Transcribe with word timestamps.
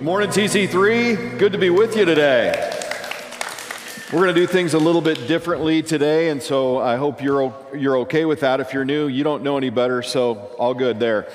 Morning, 0.00 0.30
TC3. 0.30 1.40
Good 1.40 1.50
to 1.50 1.58
be 1.58 1.70
with 1.70 1.96
you 1.96 2.04
today. 2.04 2.52
We're 4.12 4.20
going 4.20 4.32
to 4.32 4.40
do 4.40 4.46
things 4.46 4.74
a 4.74 4.78
little 4.78 5.00
bit 5.00 5.26
differently 5.26 5.82
today, 5.82 6.28
and 6.28 6.40
so 6.40 6.78
I 6.78 6.94
hope 6.94 7.20
you're, 7.20 7.52
you're 7.74 7.96
okay 7.98 8.24
with 8.24 8.38
that. 8.40 8.60
If 8.60 8.72
you're 8.72 8.84
new, 8.84 9.08
you 9.08 9.24
don't 9.24 9.42
know 9.42 9.56
any 9.56 9.70
better, 9.70 10.04
so 10.04 10.36
all 10.56 10.72
good 10.72 11.00
there. 11.00 11.28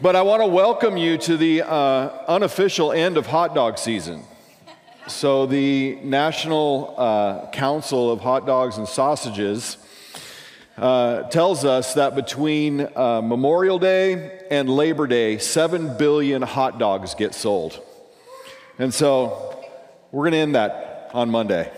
But 0.00 0.16
I 0.16 0.22
want 0.22 0.40
to 0.40 0.46
welcome 0.46 0.96
you 0.96 1.18
to 1.18 1.36
the 1.36 1.60
uh, 1.60 2.24
unofficial 2.26 2.90
end 2.90 3.18
of 3.18 3.26
hot 3.26 3.54
dog 3.54 3.76
season. 3.76 4.22
So, 5.06 5.44
the 5.44 5.98
National 6.02 6.94
uh, 6.96 7.50
Council 7.50 8.10
of 8.10 8.20
Hot 8.22 8.46
Dogs 8.46 8.78
and 8.78 8.88
Sausages 8.88 9.76
uh, 10.76 11.22
tells 11.24 11.64
us 11.64 11.94
that 11.94 12.14
between 12.14 12.88
uh, 12.96 13.22
Memorial 13.22 13.78
Day 13.78 14.40
and 14.50 14.68
Labor 14.68 15.06
Day, 15.06 15.38
7 15.38 15.96
billion 15.96 16.42
hot 16.42 16.78
dogs 16.78 17.14
get 17.14 17.34
sold. 17.34 17.80
And 18.78 18.92
so 18.92 19.64
we're 20.10 20.24
going 20.24 20.32
to 20.32 20.38
end 20.38 20.54
that 20.56 21.10
on 21.14 21.30
Monday. 21.30 21.70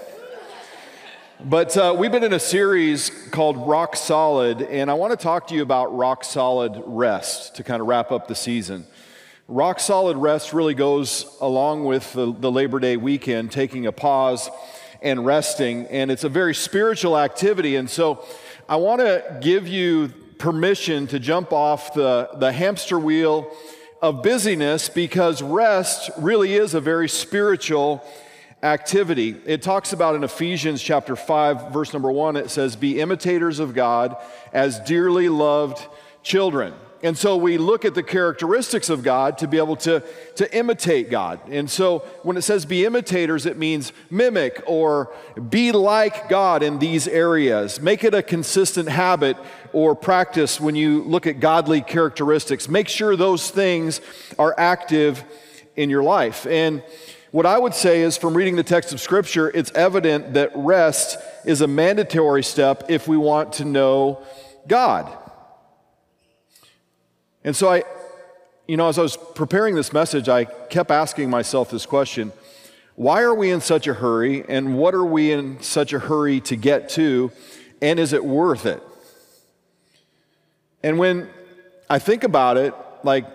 But 1.44 1.76
uh, 1.76 1.94
we've 1.98 2.10
been 2.10 2.24
in 2.24 2.32
a 2.32 2.40
series 2.40 3.10
called 3.30 3.68
Rock 3.68 3.94
Solid, 3.94 4.62
and 4.62 4.90
I 4.90 4.94
want 4.94 5.10
to 5.10 5.22
talk 5.22 5.48
to 5.48 5.54
you 5.54 5.60
about 5.60 5.94
rock 5.94 6.24
solid 6.24 6.82
rest 6.86 7.56
to 7.56 7.62
kind 7.62 7.82
of 7.82 7.86
wrap 7.86 8.10
up 8.10 8.26
the 8.26 8.34
season. 8.34 8.86
Rock 9.46 9.78
solid 9.78 10.16
rest 10.16 10.54
really 10.54 10.72
goes 10.72 11.36
along 11.42 11.84
with 11.84 12.10
the, 12.14 12.32
the 12.32 12.50
Labor 12.50 12.80
Day 12.80 12.96
weekend, 12.96 13.52
taking 13.52 13.84
a 13.84 13.92
pause 13.92 14.48
and 15.02 15.26
resting, 15.26 15.86
and 15.88 16.10
it's 16.10 16.24
a 16.24 16.28
very 16.30 16.54
spiritual 16.54 17.18
activity. 17.18 17.76
And 17.76 17.88
so 17.88 18.24
I 18.68 18.76
want 18.76 19.00
to 19.00 19.38
give 19.40 19.68
you 19.68 20.08
permission 20.38 21.06
to 21.08 21.20
jump 21.20 21.52
off 21.52 21.94
the, 21.94 22.30
the 22.34 22.50
hamster 22.50 22.98
wheel 22.98 23.48
of 24.02 24.24
busyness 24.24 24.88
because 24.88 25.40
rest 25.40 26.10
really 26.18 26.54
is 26.54 26.74
a 26.74 26.80
very 26.80 27.08
spiritual 27.08 28.04
activity. 28.64 29.36
It 29.46 29.62
talks 29.62 29.92
about 29.92 30.16
in 30.16 30.24
Ephesians 30.24 30.82
chapter 30.82 31.14
5, 31.14 31.72
verse 31.72 31.92
number 31.92 32.10
1, 32.10 32.34
it 32.34 32.50
says, 32.50 32.74
Be 32.74 33.00
imitators 33.00 33.60
of 33.60 33.72
God 33.72 34.16
as 34.52 34.80
dearly 34.80 35.28
loved 35.28 35.86
children. 36.24 36.74
And 37.02 37.16
so 37.16 37.36
we 37.36 37.58
look 37.58 37.84
at 37.84 37.94
the 37.94 38.02
characteristics 38.02 38.88
of 38.88 39.02
God 39.02 39.38
to 39.38 39.46
be 39.46 39.58
able 39.58 39.76
to, 39.76 40.02
to 40.36 40.56
imitate 40.56 41.10
God. 41.10 41.40
And 41.50 41.70
so 41.70 42.00
when 42.22 42.36
it 42.36 42.42
says 42.42 42.64
be 42.64 42.84
imitators, 42.84 43.44
it 43.44 43.58
means 43.58 43.92
mimic 44.10 44.62
or 44.66 45.12
be 45.50 45.72
like 45.72 46.28
God 46.28 46.62
in 46.62 46.78
these 46.78 47.06
areas. 47.06 47.80
Make 47.80 48.02
it 48.02 48.14
a 48.14 48.22
consistent 48.22 48.88
habit 48.88 49.36
or 49.72 49.94
practice 49.94 50.58
when 50.58 50.74
you 50.74 51.02
look 51.04 51.26
at 51.26 51.38
godly 51.38 51.82
characteristics. 51.82 52.68
Make 52.68 52.88
sure 52.88 53.14
those 53.14 53.50
things 53.50 54.00
are 54.38 54.54
active 54.56 55.22
in 55.76 55.90
your 55.90 56.02
life. 56.02 56.46
And 56.46 56.82
what 57.30 57.44
I 57.44 57.58
would 57.58 57.74
say 57.74 58.00
is 58.00 58.16
from 58.16 58.34
reading 58.34 58.56
the 58.56 58.62
text 58.62 58.94
of 58.94 59.00
Scripture, 59.00 59.50
it's 59.54 59.70
evident 59.72 60.32
that 60.34 60.52
rest 60.54 61.18
is 61.44 61.60
a 61.60 61.66
mandatory 61.66 62.42
step 62.42 62.84
if 62.88 63.06
we 63.06 63.18
want 63.18 63.52
to 63.54 63.66
know 63.66 64.22
God. 64.66 65.25
And 67.46 67.54
so 67.54 67.70
I, 67.70 67.84
you 68.66 68.76
know, 68.76 68.88
as 68.88 68.98
I 68.98 69.02
was 69.02 69.16
preparing 69.16 69.76
this 69.76 69.92
message, 69.92 70.28
I 70.28 70.44
kept 70.44 70.90
asking 70.90 71.30
myself 71.30 71.70
this 71.70 71.86
question 71.86 72.32
why 72.96 73.22
are 73.22 73.34
we 73.34 73.50
in 73.50 73.60
such 73.60 73.86
a 73.86 73.94
hurry, 73.94 74.44
and 74.48 74.76
what 74.76 74.94
are 74.94 75.04
we 75.04 75.30
in 75.30 75.60
such 75.60 75.92
a 75.92 75.98
hurry 75.98 76.40
to 76.40 76.56
get 76.56 76.88
to, 76.90 77.30
and 77.80 78.00
is 78.00 78.14
it 78.14 78.24
worth 78.24 78.64
it? 78.64 78.82
And 80.82 80.98
when 80.98 81.28
I 81.90 81.98
think 81.98 82.24
about 82.24 82.56
it, 82.56 82.74
like, 83.04 83.26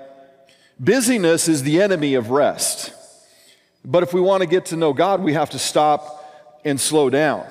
busyness 0.80 1.48
is 1.48 1.62
the 1.62 1.80
enemy 1.80 2.16
of 2.16 2.32
rest. 2.32 2.92
But 3.86 4.02
if 4.02 4.16
we 4.16 4.20
want 4.20 4.42
to 4.42 4.48
get 4.48 4.66
to 4.68 4.76
know 4.76 4.94
God, 4.94 5.22
we 5.22 5.34
have 5.34 5.52
to 5.52 5.60
stop 5.60 6.60
and 6.66 6.82
slow 6.82 7.12
down. 7.12 7.46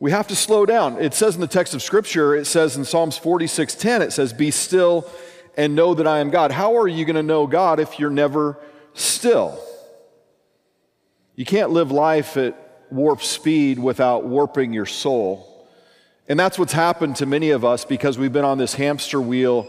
We 0.00 0.10
have 0.10 0.26
to 0.28 0.36
slow 0.36 0.66
down. 0.66 1.00
It 1.00 1.14
says 1.14 1.36
in 1.36 1.40
the 1.40 1.46
text 1.46 1.74
of 1.74 1.82
Scripture, 1.82 2.34
it 2.34 2.46
says 2.46 2.76
in 2.76 2.84
Psalms 2.84 3.16
46:10, 3.16 4.00
it 4.00 4.12
says, 4.12 4.32
Be 4.32 4.50
still 4.50 5.08
and 5.56 5.74
know 5.74 5.94
that 5.94 6.06
I 6.06 6.18
am 6.18 6.30
God. 6.30 6.50
How 6.50 6.76
are 6.78 6.88
you 6.88 7.04
going 7.04 7.16
to 7.16 7.22
know 7.22 7.46
God 7.46 7.80
if 7.80 7.98
you're 7.98 8.10
never 8.10 8.58
still? 8.94 9.58
You 11.36 11.44
can't 11.44 11.70
live 11.70 11.90
life 11.90 12.36
at 12.36 12.56
warp 12.90 13.22
speed 13.22 13.78
without 13.78 14.24
warping 14.24 14.72
your 14.72 14.86
soul. 14.86 15.68
And 16.28 16.38
that's 16.38 16.58
what's 16.58 16.72
happened 16.72 17.16
to 17.16 17.26
many 17.26 17.50
of 17.50 17.64
us 17.64 17.84
because 17.84 18.18
we've 18.18 18.32
been 18.32 18.44
on 18.44 18.58
this 18.58 18.74
hamster 18.74 19.20
wheel 19.20 19.68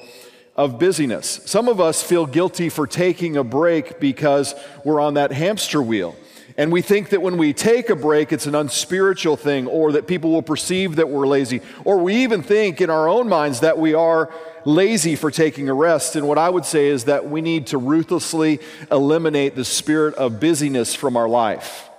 of 0.56 0.80
busyness. 0.80 1.42
Some 1.46 1.68
of 1.68 1.82
us 1.82 2.02
feel 2.02 2.26
guilty 2.26 2.70
for 2.70 2.88
taking 2.88 3.36
a 3.36 3.44
break 3.44 4.00
because 4.00 4.56
we're 4.86 5.02
on 5.02 5.16
that 5.16 5.32
hamster 5.32 5.82
wheel. 5.82 6.16
And 6.58 6.72
we 6.72 6.82
think 6.82 7.10
that 7.10 7.22
when 7.22 7.38
we 7.38 7.52
take 7.52 7.90
a 7.90 7.96
break, 7.96 8.32
it's 8.32 8.46
an 8.46 8.56
unspiritual 8.56 9.36
thing, 9.36 9.68
or 9.68 9.92
that 9.92 10.08
people 10.08 10.32
will 10.32 10.42
perceive 10.42 10.96
that 10.96 11.10
we're 11.10 11.28
lazy. 11.28 11.62
Or 11.84 11.98
we 11.98 12.16
even 12.24 12.42
think 12.42 12.80
in 12.80 12.90
our 12.90 13.10
own 13.10 13.28
minds 13.28 13.60
that 13.60 13.78
we 13.78 13.94
are 13.94 14.34
lazy 14.66 15.16
for 15.16 15.32
taking 15.32 15.70
a 15.70 15.74
rest. 15.74 16.16
And 16.16 16.28
what 16.28 16.38
I 16.38 16.50
would 16.50 16.66
say 16.66 16.88
is 16.88 17.06
that 17.06 17.30
we 17.30 17.42
need 17.42 17.68
to 17.68 17.78
ruthlessly 17.78 18.60
eliminate 18.92 19.56
the 19.56 19.64
spirit 19.64 20.16
of 20.16 20.40
busyness 20.40 20.94
from 20.94 21.16
our 21.16 21.30
life. 21.30 21.90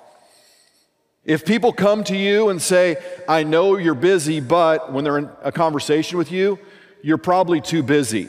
If 1.25 1.44
people 1.44 1.72
come 1.72 2.05
to 2.05 2.16
you 2.16 2.50
and 2.50 2.62
say, 2.62 2.97
I 3.28 3.43
know 3.43 3.76
you're 3.76 3.94
busy, 3.94 4.41
but 4.41 4.93
when 4.93 5.03
they're 5.03 5.19
in 5.19 5.31
a 5.43 5.50
conversation 5.50 6.19
with 6.19 6.31
you, 6.31 6.59
you're 7.03 7.19
probably 7.19 7.60
too 7.60 7.82
busy. 7.82 8.28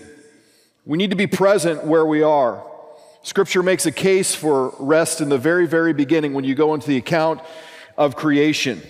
We 0.86 0.98
need 0.98 1.12
to 1.12 1.16
be 1.16 1.28
present 1.28 1.84
where 1.84 2.06
we 2.06 2.24
are. 2.24 2.64
Scripture 3.22 3.62
makes 3.62 3.86
a 3.86 3.92
case 3.92 4.34
for 4.34 4.74
rest 4.80 5.22
in 5.22 5.30
the 5.30 5.38
very, 5.38 5.68
very 5.68 5.94
beginning 5.94 6.34
when 6.34 6.44
you 6.46 6.56
go 6.56 6.74
into 6.74 6.88
the 6.88 6.98
account 6.98 7.42
of 7.98 8.16
creation. 8.16 8.82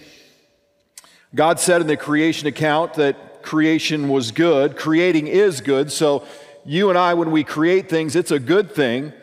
God 1.34 1.60
said 1.60 1.82
in 1.82 1.88
the 1.88 1.98
creation 1.98 2.48
account 2.48 2.94
that 2.96 3.37
creation 3.48 4.10
was 4.10 4.32
good. 4.32 4.76
Creating 4.76 5.26
is 5.26 5.62
good. 5.62 5.90
So, 5.90 6.28
you 6.66 6.90
and 6.90 6.98
I, 6.98 7.14
when 7.14 7.32
we 7.32 7.46
create 7.46 7.88
things, 7.88 8.18
it's 8.18 8.30
a 8.30 8.40
good 8.40 8.72
thing. 8.72 9.14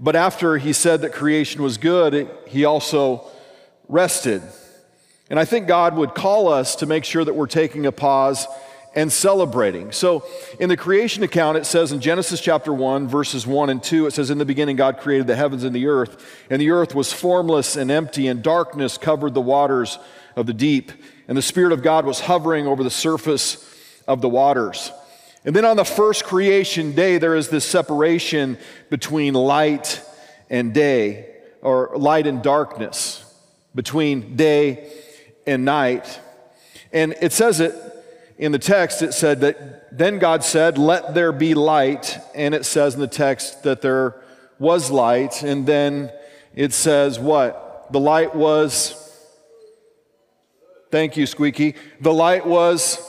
But 0.00 0.16
after 0.16 0.58
he 0.58 0.72
said 0.72 1.02
that 1.02 1.12
creation 1.12 1.62
was 1.62 1.78
good, 1.78 2.28
he 2.48 2.64
also 2.64 3.30
rested. 3.88 4.42
And 5.30 5.38
I 5.38 5.44
think 5.44 5.68
God 5.68 5.94
would 5.94 6.14
call 6.14 6.48
us 6.48 6.74
to 6.76 6.86
make 6.86 7.04
sure 7.04 7.24
that 7.24 7.34
we're 7.34 7.46
taking 7.46 7.86
a 7.86 7.92
pause 7.92 8.48
and 8.96 9.12
celebrating. 9.12 9.92
So 9.92 10.26
in 10.58 10.68
the 10.68 10.76
creation 10.76 11.22
account, 11.22 11.56
it 11.56 11.64
says 11.64 11.92
in 11.92 12.00
Genesis 12.00 12.40
chapter 12.40 12.72
1, 12.72 13.06
verses 13.06 13.46
1 13.46 13.70
and 13.70 13.80
2, 13.80 14.06
it 14.06 14.10
says, 14.14 14.30
In 14.30 14.38
the 14.38 14.44
beginning, 14.44 14.74
God 14.74 14.98
created 14.98 15.28
the 15.28 15.36
heavens 15.36 15.62
and 15.62 15.76
the 15.76 15.86
earth, 15.86 16.44
and 16.50 16.60
the 16.60 16.72
earth 16.72 16.92
was 16.92 17.12
formless 17.12 17.76
and 17.76 17.88
empty, 17.88 18.26
and 18.26 18.42
darkness 18.42 18.98
covered 18.98 19.34
the 19.34 19.40
waters 19.40 20.00
of 20.34 20.46
the 20.46 20.54
deep, 20.54 20.90
and 21.30 21.38
the 21.38 21.42
Spirit 21.42 21.70
of 21.72 21.84
God 21.84 22.06
was 22.06 22.18
hovering 22.18 22.66
over 22.66 22.82
the 22.82 22.90
surface 22.90 23.64
of 24.08 24.20
the 24.20 24.28
waters. 24.28 24.90
And 25.44 25.54
then 25.54 25.64
on 25.64 25.76
the 25.76 25.84
first 25.84 26.24
creation 26.24 26.92
day, 26.92 27.18
there 27.18 27.36
is 27.36 27.50
this 27.50 27.64
separation 27.64 28.58
between 28.88 29.34
light 29.34 30.02
and 30.50 30.74
day, 30.74 31.30
or 31.62 31.92
light 31.96 32.26
and 32.26 32.42
darkness, 32.42 33.24
between 33.76 34.34
day 34.34 34.92
and 35.46 35.64
night. 35.64 36.18
And 36.92 37.14
it 37.22 37.32
says 37.32 37.60
it 37.60 37.76
in 38.36 38.50
the 38.50 38.58
text, 38.58 39.00
it 39.00 39.14
said 39.14 39.40
that 39.42 39.96
then 39.96 40.18
God 40.18 40.42
said, 40.42 40.78
Let 40.78 41.14
there 41.14 41.30
be 41.30 41.54
light. 41.54 42.18
And 42.34 42.56
it 42.56 42.66
says 42.66 42.94
in 42.94 43.00
the 43.00 43.06
text 43.06 43.62
that 43.62 43.82
there 43.82 44.20
was 44.58 44.90
light. 44.90 45.44
And 45.44 45.64
then 45.64 46.10
it 46.56 46.72
says, 46.72 47.20
What? 47.20 47.86
The 47.92 48.00
light 48.00 48.34
was, 48.34 49.09
thank 50.90 51.16
you, 51.16 51.26
Squeaky. 51.26 51.74
The 52.00 52.12
light 52.12 52.46
was, 52.46 53.00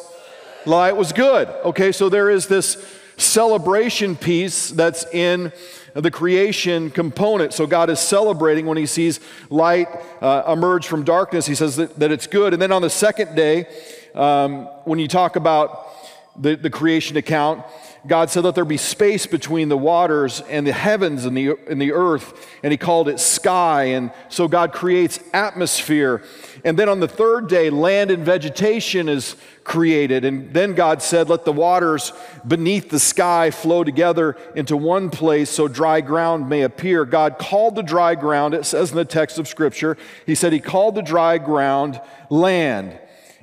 light 0.65 0.95
was 0.95 1.13
good. 1.13 1.47
Okay, 1.65 1.91
so 1.91 2.09
there 2.09 2.29
is 2.29 2.47
this 2.47 2.77
celebration 3.17 4.15
piece 4.15 4.69
that's 4.69 5.05
in 5.13 5.51
the 5.93 6.09
creation 6.09 6.89
component. 6.89 7.53
So 7.53 7.67
God 7.67 7.89
is 7.89 7.99
celebrating 7.99 8.65
when 8.65 8.77
he 8.77 8.85
sees 8.85 9.19
light 9.49 9.87
uh, 10.21 10.43
emerge 10.47 10.87
from 10.87 11.03
darkness. 11.03 11.45
He 11.45 11.55
says 11.55 11.75
that, 11.75 11.99
that 11.99 12.11
it's 12.11 12.27
good. 12.27 12.53
And 12.53 12.61
then 12.61 12.71
on 12.71 12.81
the 12.81 12.89
second 12.89 13.35
day, 13.35 13.67
um, 14.15 14.65
when 14.85 14.99
you 14.99 15.07
talk 15.07 15.35
about 15.35 15.90
the, 16.39 16.55
the 16.55 16.69
creation 16.69 17.17
account, 17.17 17.65
God 18.07 18.29
said, 18.29 18.43
Let 18.43 18.55
there 18.55 18.65
be 18.65 18.77
space 18.77 19.27
between 19.27 19.69
the 19.69 19.77
waters 19.77 20.41
and 20.41 20.65
the 20.65 20.71
heavens 20.71 21.25
and 21.25 21.35
the, 21.35 21.57
and 21.67 21.79
the 21.79 21.91
earth. 21.91 22.47
And 22.63 22.71
He 22.71 22.77
called 22.77 23.09
it 23.09 23.19
sky. 23.19 23.83
And 23.85 24.11
so 24.29 24.47
God 24.47 24.71
creates 24.71 25.19
atmosphere. 25.33 26.23
And 26.63 26.79
then 26.79 26.89
on 26.89 26.99
the 26.99 27.07
third 27.07 27.47
day, 27.47 27.69
land 27.69 28.11
and 28.11 28.25
vegetation 28.25 29.09
is 29.09 29.35
created. 29.63 30.25
And 30.25 30.53
then 30.53 30.73
God 30.73 31.01
said, 31.01 31.29
Let 31.29 31.45
the 31.45 31.51
waters 31.51 32.13
beneath 32.47 32.89
the 32.89 32.99
sky 32.99 33.51
flow 33.51 33.83
together 33.83 34.37
into 34.55 34.77
one 34.77 35.09
place 35.09 35.49
so 35.49 35.67
dry 35.67 36.01
ground 36.01 36.49
may 36.49 36.61
appear. 36.61 37.05
God 37.05 37.37
called 37.37 37.75
the 37.75 37.83
dry 37.83 38.15
ground, 38.15 38.53
it 38.53 38.65
says 38.65 38.91
in 38.91 38.97
the 38.97 39.05
text 39.05 39.37
of 39.37 39.47
Scripture, 39.47 39.97
He 40.25 40.35
said 40.35 40.53
He 40.53 40.59
called 40.59 40.95
the 40.95 41.01
dry 41.01 41.37
ground 41.37 42.01
land 42.29 42.97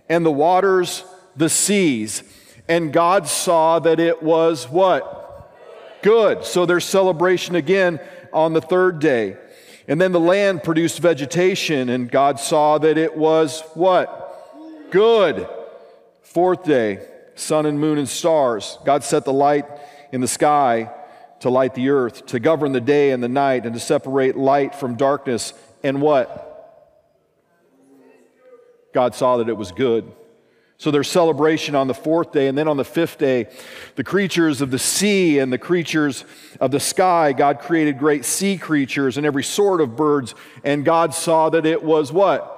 and 0.08 0.24
the 0.24 0.32
waters 0.32 1.04
the 1.36 1.48
seas. 1.48 2.22
And 2.68 2.92
God 2.92 3.26
saw 3.26 3.78
that 3.78 3.98
it 3.98 4.22
was 4.22 4.68
what? 4.68 5.14
Good. 6.02 6.44
So 6.44 6.66
there's 6.66 6.84
celebration 6.84 7.54
again 7.54 8.00
on 8.32 8.52
the 8.52 8.60
third 8.60 8.98
day. 8.98 9.36
And 9.88 10.00
then 10.00 10.12
the 10.12 10.20
land 10.20 10.62
produced 10.62 10.98
vegetation, 11.00 11.88
and 11.88 12.10
God 12.10 12.38
saw 12.38 12.76
that 12.78 12.98
it 12.98 13.16
was 13.16 13.62
what? 13.72 14.90
Good. 14.90 15.48
Fourth 16.22 16.64
day, 16.64 17.00
sun 17.34 17.64
and 17.64 17.80
moon 17.80 17.96
and 17.96 18.08
stars. 18.08 18.78
God 18.84 19.02
set 19.02 19.24
the 19.24 19.32
light 19.32 19.64
in 20.12 20.20
the 20.20 20.28
sky 20.28 20.90
to 21.40 21.50
light 21.50 21.74
the 21.74 21.88
earth, 21.88 22.26
to 22.26 22.40
govern 22.40 22.72
the 22.72 22.80
day 22.80 23.12
and 23.12 23.22
the 23.22 23.28
night, 23.28 23.64
and 23.64 23.74
to 23.74 23.80
separate 23.80 24.36
light 24.36 24.74
from 24.74 24.96
darkness. 24.96 25.54
And 25.82 26.02
what? 26.02 26.44
God 28.92 29.14
saw 29.14 29.38
that 29.38 29.48
it 29.48 29.56
was 29.56 29.72
good. 29.72 30.10
So 30.80 30.92
there's 30.92 31.10
celebration 31.10 31.74
on 31.74 31.88
the 31.88 31.94
fourth 31.94 32.30
day, 32.30 32.46
and 32.46 32.56
then 32.56 32.68
on 32.68 32.76
the 32.76 32.84
fifth 32.84 33.18
day, 33.18 33.48
the 33.96 34.04
creatures 34.04 34.60
of 34.60 34.70
the 34.70 34.78
sea 34.78 35.40
and 35.40 35.52
the 35.52 35.58
creatures 35.58 36.24
of 36.60 36.70
the 36.70 36.78
sky, 36.78 37.32
God 37.32 37.58
created 37.58 37.98
great 37.98 38.24
sea 38.24 38.56
creatures 38.56 39.16
and 39.16 39.26
every 39.26 39.42
sort 39.42 39.80
of 39.80 39.96
birds, 39.96 40.36
and 40.62 40.84
God 40.84 41.14
saw 41.14 41.50
that 41.50 41.66
it 41.66 41.82
was 41.82 42.12
what? 42.12 42.54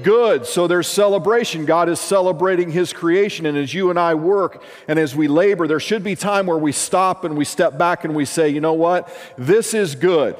Good. 0.00 0.46
So 0.46 0.68
there's 0.68 0.86
celebration. 0.86 1.64
God 1.64 1.88
is 1.88 1.98
celebrating 1.98 2.70
His 2.70 2.92
creation, 2.92 3.46
and 3.46 3.58
as 3.58 3.74
you 3.74 3.90
and 3.90 3.98
I 3.98 4.14
work 4.14 4.62
and 4.86 4.96
as 4.96 5.16
we 5.16 5.26
labor, 5.26 5.66
there 5.66 5.80
should 5.80 6.04
be 6.04 6.14
time 6.14 6.46
where 6.46 6.58
we 6.58 6.70
stop 6.70 7.24
and 7.24 7.36
we 7.36 7.44
step 7.44 7.76
back 7.76 8.04
and 8.04 8.14
we 8.14 8.26
say, 8.26 8.48
you 8.48 8.60
know 8.60 8.74
what? 8.74 9.08
This 9.36 9.74
is 9.74 9.96
good. 9.96 10.36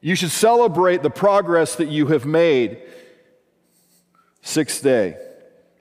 You 0.00 0.16
should 0.16 0.32
celebrate 0.32 1.04
the 1.04 1.10
progress 1.10 1.76
that 1.76 1.88
you 1.88 2.08
have 2.08 2.26
made. 2.26 2.82
Sixth 4.42 4.82
day 4.82 5.16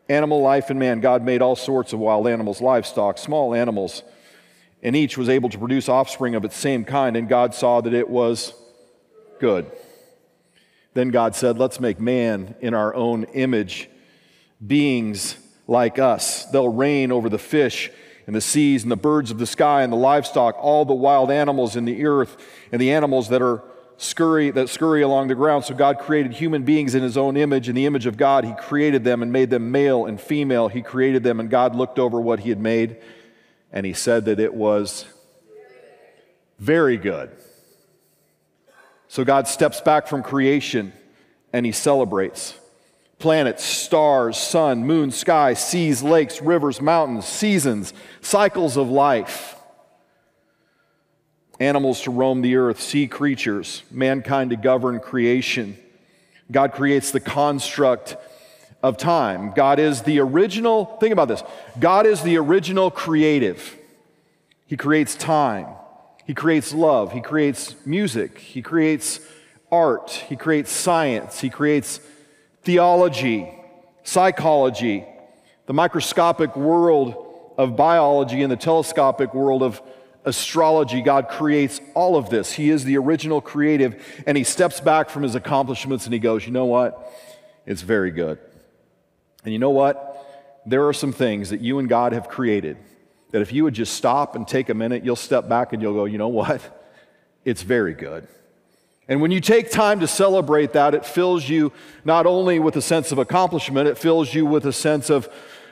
animal 0.10 0.42
life 0.42 0.70
and 0.70 0.80
man. 0.80 1.00
God 1.00 1.24
made 1.24 1.42
all 1.42 1.56
sorts 1.56 1.94
of 1.94 2.00
wild 2.00 2.28
animals, 2.28 2.62
livestock, 2.62 3.18
small 3.18 3.54
animals, 3.54 4.04
and 4.82 4.96
each 4.96 5.18
was 5.18 5.30
able 5.30 5.50
to 5.50 5.58
produce 5.58 5.88
offspring 5.88 6.36
of 6.36 6.44
its 6.44 6.56
same 6.56 6.84
kind, 6.84 7.16
and 7.16 7.30
God 7.30 7.54
saw 7.54 7.82
that 7.82 7.94
it 7.94 8.10
was 8.10 8.54
good. 9.40 9.72
Then 10.94 11.10
God 11.10 11.36
said, 11.36 11.58
Let's 11.58 11.80
make 11.80 12.00
man 12.00 12.56
in 12.60 12.74
our 12.74 12.94
own 12.96 13.26
image, 13.26 13.90
beings 14.66 15.38
like 15.68 16.00
us. 16.00 16.46
They'll 16.46 16.70
reign 16.70 17.12
over 17.12 17.30
the 17.30 17.38
fish 17.38 17.92
and 18.26 18.36
the 18.36 18.42
seas 18.42 18.84
and 18.84 18.92
the 18.92 18.98
birds 18.98 19.32
of 19.32 19.38
the 19.38 19.48
sky 19.48 19.84
and 19.84 19.92
the 19.94 19.98
livestock, 19.98 20.56
all 20.60 20.86
the 20.86 20.94
wild 20.94 21.32
animals 21.32 21.76
in 21.76 21.86
the 21.86 22.06
earth 22.06 22.38
and 22.72 22.82
the 22.82 22.92
animals 22.92 23.30
that 23.30 23.42
are 23.42 23.64
scurry 24.00 24.50
that 24.52 24.70
scurry 24.70 25.02
along 25.02 25.28
the 25.28 25.36
ground. 25.36 25.66
So 25.66 25.76
God 25.76 26.00
created 26.00 26.34
human 26.34 26.64
beings 26.64 26.96
in 26.96 27.04
his 27.04 27.18
own 27.18 27.38
image. 27.38 27.70
In 27.70 27.76
the 27.76 27.86
image 27.86 28.06
of 28.06 28.18
God, 28.18 28.46
he 28.46 28.54
created 28.54 29.04
them 29.04 29.22
and 29.22 29.32
made 29.32 29.50
them 29.50 29.72
male 29.72 30.06
and 30.06 30.20
female. 30.20 30.70
He 30.70 30.82
created 30.82 31.22
them, 31.22 31.40
and 31.40 31.50
God 31.50 31.76
looked 31.76 32.00
over 32.00 32.20
what 32.20 32.40
he 32.40 32.50
had 32.50 32.60
made, 32.60 32.98
and 33.72 33.86
he 33.86 33.94
said 33.94 34.26
that 34.26 34.40
it 34.40 34.54
was 34.54 35.06
very 36.58 36.98
good. 36.98 37.30
So 39.10 39.26
God 39.26 39.48
steps 39.48 39.82
back 39.82 40.08
from 40.08 40.24
creation 40.24 40.94
and 41.52 41.66
he 41.66 41.72
celebrates. 41.72 42.54
Planets, 43.18 43.64
stars, 43.64 44.38
sun, 44.38 44.86
moon, 44.86 45.12
sky, 45.12 45.56
seas, 45.56 46.04
lakes, 46.04 46.42
rivers, 46.42 46.80
mountains, 46.80 47.26
seasons, 47.26 47.94
cycles 48.22 48.78
of 48.78 48.90
life 48.90 49.59
animals 51.60 52.02
to 52.02 52.12
roam 52.12 52.42
the 52.42 52.56
earth, 52.56 52.80
sea 52.80 53.08
creatures, 53.08 53.84
mankind 53.92 54.52
to 54.52 54.56
govern 54.56 55.00
creation. 55.00 55.78
God 56.52 56.72
creates 56.72 57.12
the 57.12 57.20
construct 57.20 58.16
of 58.82 58.98
time. 58.98 59.52
God 59.52 59.78
is 59.80 60.04
the 60.04 60.20
original, 60.20 60.86
think 61.00 61.12
about 61.12 61.28
this 61.28 61.44
God 61.80 62.06
is 62.06 62.22
the 62.22 62.38
original 62.38 62.90
creative. 62.90 63.76
He 64.66 64.78
creates 64.78 65.16
time, 65.16 65.68
He 66.26 66.34
creates 66.34 66.74
love, 66.74 67.12
He 67.12 67.22
creates 67.22 67.76
music, 67.86 68.38
He 68.38 68.62
creates 68.62 69.20
art, 69.72 70.12
He 70.12 70.36
creates 70.36 70.72
science, 70.72 71.40
He 71.40 71.50
creates 71.50 72.00
theology, 72.64 73.52
psychology, 74.04 75.06
the 75.66 75.74
microscopic 75.74 76.56
world 76.56 77.26
of 77.58 77.76
biology, 77.76 78.42
and 78.42 78.52
the 78.52 78.58
telescopic 78.58 79.34
world 79.34 79.62
of 79.62 79.82
astrology, 80.26 81.02
God 81.02 81.30
creates 81.30 81.80
all 81.94 82.16
of 82.16 82.30
this. 82.30 82.54
He 82.54 82.70
is 82.70 82.84
the 82.84 82.98
original 82.98 83.42
creative, 83.42 84.24
and 84.28 84.38
he 84.38 84.44
steps 84.44 84.80
back 84.80 85.10
from 85.10 85.24
his 85.24 85.36
accomplishments 85.36 86.06
and 86.06 86.14
he 86.14 86.20
goes, 86.20 86.46
You 86.46 86.52
know 86.52 86.66
what? 86.66 87.12
It's 87.66 87.82
very 87.82 88.12
good. 88.12 88.40
And 89.44 89.54
you 89.54 89.60
know 89.60 89.70
what? 89.70 90.06
There 90.66 90.88
are 90.88 90.94
some 90.94 91.14
things 91.14 91.50
that 91.50 91.62
you 91.62 91.80
and 91.80 91.88
God 91.88 92.14
have 92.14 92.28
created 92.28 92.78
that 93.32 93.42
if 93.42 93.54
you 93.54 93.64
would 93.64 93.74
just 93.74 93.94
stop 93.94 94.36
and 94.36 94.48
take 94.48 94.70
a 94.70 94.74
minute, 94.74 95.06
you'll 95.06 95.16
step 95.16 95.48
back 95.48 95.72
and 95.74 95.82
you'll 95.82 95.94
go, 95.94 96.06
You 96.06 96.18
know 96.18 96.28
what? 96.28 96.76
It's 97.46 97.62
very 97.62 97.94
good. 97.94 98.28
And 99.08 99.22
when 99.22 99.32
you 99.32 99.40
take 99.40 99.72
time 99.72 100.02
to 100.02 100.08
celebrate 100.08 100.74
that, 100.74 100.94
it 100.94 101.04
fills 101.04 101.50
you 101.50 101.72
not 102.06 102.28
only 102.28 102.60
with 102.60 102.76
a 102.76 102.82
sense 102.82 103.12
of 103.12 103.18
accomplishment, 103.18 103.88
it 103.88 103.98
fills 103.98 104.36
you 104.36 104.46
with 104.46 104.66
a 104.68 104.74
sense 104.74 105.10
of, 105.10 105.28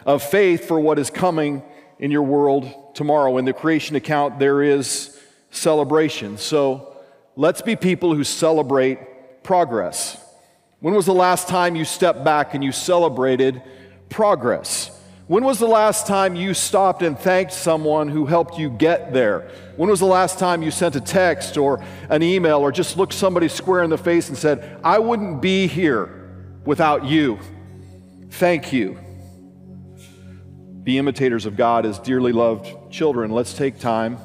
of 0.07 0.23
faith 0.23 0.65
for 0.65 0.79
what 0.79 0.97
is 0.97 1.11
coming 1.11 1.61
in 1.99 2.11
your 2.11 2.21
world 2.21 2.95
tomorrow. 2.95 3.38
In 3.38 3.45
the 3.45 3.53
creation 3.53 3.95
account, 3.95 4.39
there 4.39 4.61
is 4.61 5.19
celebration. 5.51 6.38
So 6.38 6.95
let's 7.35 7.61
be 7.61 7.75
people 7.75 8.13
who 8.13 8.23
celebrate 8.23 9.44
progress. 9.44 10.23
When 10.79 10.94
was 10.94 11.05
the 11.05 11.13
last 11.13 11.47
time 11.47 11.75
you 11.75 11.85
stepped 11.85 12.23
back 12.23 12.53
and 12.53 12.63
you 12.63 12.71
celebrated 12.71 13.61
progress? 14.09 14.91
When 15.27 15.44
was 15.44 15.59
the 15.59 15.67
last 15.67 16.07
time 16.07 16.35
you 16.35 16.53
stopped 16.53 17.01
and 17.01 17.19
thanked 17.19 17.51
someone 17.51 18.07
who 18.07 18.25
helped 18.25 18.57
you 18.57 18.69
get 18.69 19.11
there? 19.11 19.51
When 19.75 19.89
was 19.89 19.99
the 19.99 20.05
last 20.05 20.39
time 20.39 20.61
you 20.61 20.71
sent 20.71 20.95
a 20.95 21.01
text 21.01 21.57
or 21.57 21.83
an 22.09 22.23
email 22.23 22.59
or 22.59 22.71
just 22.71 22.95
looked 22.95 23.13
somebody 23.13 23.49
square 23.49 23.83
in 23.83 23.89
the 23.89 23.97
face 23.97 24.29
and 24.29 24.38
said, 24.38 24.79
I 24.83 24.99
wouldn't 24.99 25.41
be 25.41 25.67
here 25.67 26.31
without 26.63 27.03
you? 27.03 27.39
Thank 28.29 28.71
you 28.71 28.99
be 30.88 30.98
imitators 30.98 31.45
of 31.45 31.57
God 31.57 31.86
as 31.86 32.00
dearly 32.00 32.31
loved 32.31 32.74
children, 32.89 33.30
let's 33.30 33.54
take 33.54 33.78
time 33.78 34.18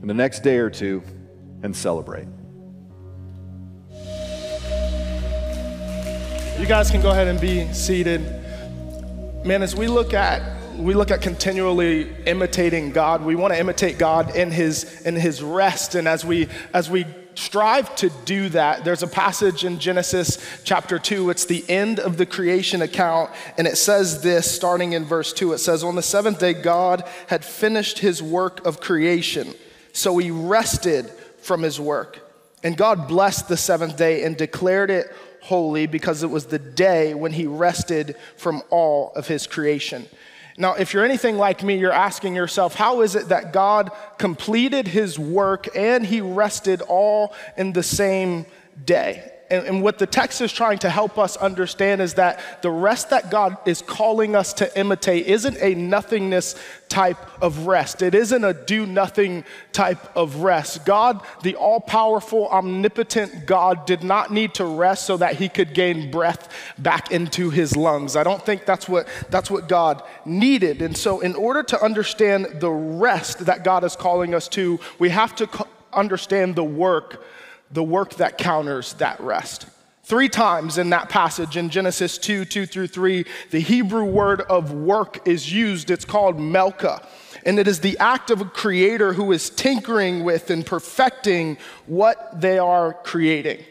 in 0.00 0.06
the 0.06 0.14
next 0.14 0.44
day 0.44 0.58
or 0.58 0.70
two 0.70 1.02
and 1.64 1.74
celebrate. 1.74 2.28
You 6.60 6.66
guys 6.68 6.92
can 6.92 7.02
go 7.02 7.10
ahead 7.10 7.26
and 7.26 7.40
be 7.40 7.66
seated. 7.72 8.20
Man, 9.44 9.64
as 9.64 9.74
we 9.74 9.88
look 9.88 10.14
at 10.14 10.54
we 10.76 10.94
look 10.94 11.10
at 11.10 11.22
continually 11.22 12.14
imitating 12.24 12.92
God, 12.92 13.24
we 13.24 13.34
want 13.34 13.54
to 13.54 13.58
imitate 13.58 13.98
God 13.98 14.36
in 14.36 14.52
his 14.52 15.00
in 15.04 15.16
his 15.16 15.42
rest 15.42 15.96
and 15.96 16.06
as 16.06 16.24
we 16.24 16.46
as 16.72 16.88
we 16.88 17.04
strive 17.36 17.94
to 17.96 18.10
do 18.24 18.48
that. 18.48 18.84
There's 18.84 19.02
a 19.02 19.08
passage 19.08 19.64
in 19.64 19.78
Genesis 19.78 20.38
chapter 20.64 20.98
2. 20.98 21.30
It's 21.30 21.44
the 21.44 21.64
end 21.68 22.00
of 22.00 22.16
the 22.16 22.26
creation 22.26 22.82
account. 22.82 23.30
And 23.56 23.66
it 23.66 23.76
says 23.76 24.22
this, 24.22 24.50
starting 24.50 24.92
in 24.92 25.04
verse 25.04 25.32
2. 25.32 25.52
It 25.52 25.58
says, 25.58 25.84
On 25.84 25.94
the 25.94 26.02
seventh 26.02 26.40
day, 26.40 26.54
God 26.54 27.08
had 27.28 27.44
finished 27.44 28.00
his 28.00 28.22
work 28.22 28.66
of 28.66 28.80
creation. 28.80 29.54
So 29.92 30.18
he 30.18 30.30
rested 30.30 31.06
from 31.40 31.62
his 31.62 31.78
work. 31.78 32.20
And 32.64 32.76
God 32.76 33.06
blessed 33.06 33.48
the 33.48 33.56
seventh 33.56 33.96
day 33.96 34.24
and 34.24 34.36
declared 34.36 34.90
it 34.90 35.06
holy 35.42 35.86
because 35.86 36.24
it 36.24 36.30
was 36.30 36.46
the 36.46 36.58
day 36.58 37.14
when 37.14 37.32
he 37.32 37.46
rested 37.46 38.16
from 38.36 38.62
all 38.70 39.12
of 39.14 39.28
his 39.28 39.46
creation. 39.46 40.08
Now, 40.58 40.74
if 40.74 40.94
you're 40.94 41.04
anything 41.04 41.36
like 41.36 41.62
me, 41.62 41.78
you're 41.78 41.92
asking 41.92 42.34
yourself, 42.34 42.74
how 42.74 43.02
is 43.02 43.14
it 43.14 43.28
that 43.28 43.52
God 43.52 43.90
completed 44.18 44.88
his 44.88 45.18
work 45.18 45.68
and 45.76 46.04
he 46.04 46.20
rested 46.20 46.80
all 46.82 47.34
in 47.56 47.72
the 47.72 47.82
same 47.82 48.46
day? 48.84 49.32
And, 49.48 49.66
and 49.66 49.82
what 49.82 49.98
the 49.98 50.06
text 50.06 50.40
is 50.40 50.52
trying 50.52 50.78
to 50.78 50.90
help 50.90 51.18
us 51.18 51.36
understand 51.36 52.00
is 52.00 52.14
that 52.14 52.40
the 52.62 52.70
rest 52.70 53.10
that 53.10 53.30
God 53.30 53.56
is 53.64 53.80
calling 53.80 54.34
us 54.34 54.52
to 54.54 54.78
imitate 54.78 55.26
isn't 55.26 55.56
a 55.60 55.74
nothingness 55.74 56.56
type 56.88 57.18
of 57.42 57.66
rest. 57.66 58.02
It 58.02 58.14
isn't 58.14 58.44
a 58.44 58.52
do 58.52 58.86
nothing 58.86 59.44
type 59.72 60.16
of 60.16 60.36
rest. 60.36 60.84
God, 60.84 61.22
the 61.42 61.54
all 61.54 61.80
powerful, 61.80 62.48
omnipotent 62.48 63.46
God, 63.46 63.86
did 63.86 64.02
not 64.02 64.32
need 64.32 64.54
to 64.54 64.64
rest 64.64 65.06
so 65.06 65.16
that 65.16 65.36
he 65.36 65.48
could 65.48 65.74
gain 65.74 66.10
breath 66.10 66.52
back 66.78 67.12
into 67.12 67.50
his 67.50 67.76
lungs. 67.76 68.16
I 68.16 68.24
don't 68.24 68.44
think 68.44 68.64
that's 68.64 68.88
what, 68.88 69.06
that's 69.30 69.50
what 69.50 69.68
God 69.68 70.02
needed. 70.24 70.82
And 70.82 70.96
so, 70.96 71.20
in 71.20 71.34
order 71.34 71.62
to 71.64 71.82
understand 71.82 72.60
the 72.60 72.70
rest 72.70 73.46
that 73.46 73.62
God 73.62 73.84
is 73.84 73.94
calling 73.94 74.34
us 74.34 74.48
to, 74.48 74.80
we 74.98 75.10
have 75.10 75.34
to 75.36 75.46
co- 75.46 75.68
understand 75.92 76.56
the 76.56 76.64
work 76.64 77.24
the 77.70 77.82
work 77.82 78.14
that 78.14 78.38
counters 78.38 78.94
that 78.94 79.20
rest. 79.20 79.66
Three 80.04 80.28
times 80.28 80.78
in 80.78 80.90
that 80.90 81.08
passage 81.08 81.56
in 81.56 81.68
Genesis 81.68 82.16
2 82.16 82.44
2 82.44 82.66
through 82.66 82.86
3, 82.86 83.24
the 83.50 83.58
Hebrew 83.58 84.04
word 84.04 84.42
of 84.42 84.72
work 84.72 85.26
is 85.26 85.52
used. 85.52 85.90
It's 85.90 86.04
called 86.04 86.38
melka. 86.38 87.04
And 87.44 87.58
it 87.58 87.66
is 87.66 87.80
the 87.80 87.98
act 87.98 88.30
of 88.30 88.40
a 88.40 88.44
creator 88.44 89.12
who 89.12 89.32
is 89.32 89.50
tinkering 89.50 90.22
with 90.22 90.50
and 90.50 90.64
perfecting 90.64 91.58
what 91.86 92.40
they 92.40 92.58
are 92.58 92.92
creating. 92.92 93.64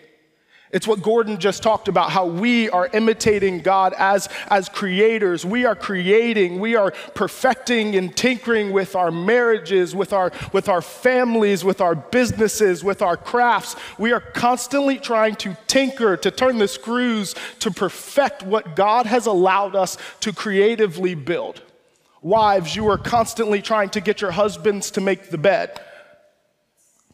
It's 0.75 0.85
what 0.85 1.01
Gordon 1.01 1.39
just 1.39 1.63
talked 1.63 1.87
about 1.87 2.11
how 2.11 2.25
we 2.25 2.69
are 2.69 2.89
imitating 2.91 3.61
God 3.61 3.93
as, 3.97 4.27
as 4.49 4.67
creators. 4.67 5.45
We 5.45 5.63
are 5.63 5.73
creating, 5.73 6.59
we 6.59 6.75
are 6.75 6.91
perfecting 7.13 7.95
and 7.95 8.13
tinkering 8.13 8.73
with 8.73 8.93
our 8.93 9.09
marriages, 9.09 9.95
with 9.95 10.11
our, 10.11 10.33
with 10.51 10.67
our 10.67 10.81
families, 10.81 11.63
with 11.63 11.79
our 11.79 11.95
businesses, 11.95 12.83
with 12.83 13.01
our 13.01 13.15
crafts. 13.15 13.77
We 13.97 14.11
are 14.11 14.19
constantly 14.19 14.97
trying 14.97 15.35
to 15.37 15.55
tinker, 15.67 16.17
to 16.17 16.29
turn 16.29 16.57
the 16.57 16.67
screws, 16.67 17.35
to 17.59 17.71
perfect 17.71 18.43
what 18.43 18.75
God 18.75 19.05
has 19.05 19.27
allowed 19.27 19.77
us 19.77 19.97
to 20.19 20.33
creatively 20.33 21.15
build. 21.15 21.61
Wives, 22.21 22.75
you 22.75 22.89
are 22.89 22.97
constantly 22.97 23.61
trying 23.61 23.91
to 23.91 24.01
get 24.01 24.19
your 24.19 24.31
husbands 24.31 24.91
to 24.91 24.99
make 24.99 25.29
the 25.29 25.37
bed 25.37 25.79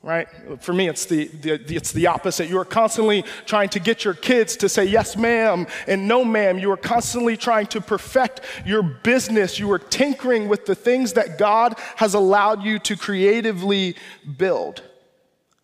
right? 0.04 0.28
For 0.60 0.74
me, 0.74 0.90
it's 0.90 1.06
the, 1.06 1.28
the, 1.28 1.76
it's 1.76 1.92
the 1.92 2.08
opposite. 2.08 2.50
You 2.50 2.58
are 2.60 2.66
constantly 2.66 3.24
trying 3.46 3.70
to 3.70 3.80
get 3.80 4.04
your 4.04 4.16
kids 4.16 4.58
to 4.58 4.70
say 4.70 4.86
yes, 4.86 5.16
ma'am, 5.16 5.68
and 5.88 6.08
no, 6.08 6.26
ma'am. 6.26 6.58
You 6.58 6.72
are 6.72 6.78
constantly 6.78 7.38
trying 7.38 7.68
to 7.68 7.82
perfect 7.82 8.42
your 8.66 8.82
business. 8.82 9.60
You 9.60 9.72
are 9.72 9.80
tinkering 9.80 10.48
with 10.48 10.66
the 10.66 10.76
things 10.76 11.14
that 11.14 11.38
God 11.38 11.78
has 11.98 12.16
allowed 12.16 12.64
you 12.64 12.80
to 12.80 12.98
creatively 12.98 13.96
build. 14.38 14.82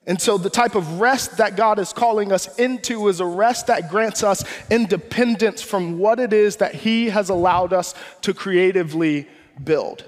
And 0.06 0.22
so, 0.22 0.38
the 0.38 0.50
type 0.50 0.76
of 0.76 1.02
rest 1.02 1.38
that 1.38 1.58
God 1.58 1.80
is 1.80 1.92
calling 1.92 2.32
us 2.32 2.58
into 2.58 3.10
is 3.10 3.20
a 3.20 3.26
rest 3.26 3.68
that 3.68 3.90
grants 3.90 4.24
us 4.24 4.44
independence 4.70 5.62
from 5.62 6.00
what 6.00 6.20
it 6.20 6.32
is 6.32 6.58
that 6.58 6.74
He 6.74 7.10
has 7.10 7.30
allowed 7.30 7.74
us 7.74 7.94
to 8.22 8.34
creatively 8.34 9.28
build. 9.62 10.06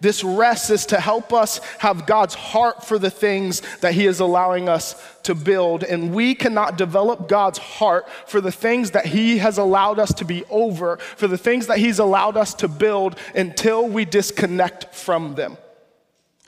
This 0.00 0.22
rest 0.22 0.70
is 0.70 0.86
to 0.86 1.00
help 1.00 1.32
us 1.32 1.58
have 1.78 2.06
God's 2.06 2.34
heart 2.34 2.84
for 2.84 2.98
the 2.98 3.10
things 3.10 3.62
that 3.80 3.94
He 3.94 4.06
is 4.06 4.20
allowing 4.20 4.68
us 4.68 4.94
to 5.22 5.34
build. 5.34 5.84
And 5.84 6.14
we 6.14 6.34
cannot 6.34 6.76
develop 6.76 7.28
God's 7.28 7.58
heart 7.58 8.08
for 8.26 8.40
the 8.40 8.52
things 8.52 8.90
that 8.90 9.06
He 9.06 9.38
has 9.38 9.56
allowed 9.56 9.98
us 9.98 10.12
to 10.14 10.24
be 10.24 10.44
over, 10.50 10.98
for 10.98 11.28
the 11.28 11.38
things 11.38 11.66
that 11.68 11.78
He's 11.78 11.98
allowed 11.98 12.36
us 12.36 12.52
to 12.54 12.68
build 12.68 13.18
until 13.34 13.88
we 13.88 14.04
disconnect 14.04 14.94
from 14.94 15.34
them. 15.34 15.56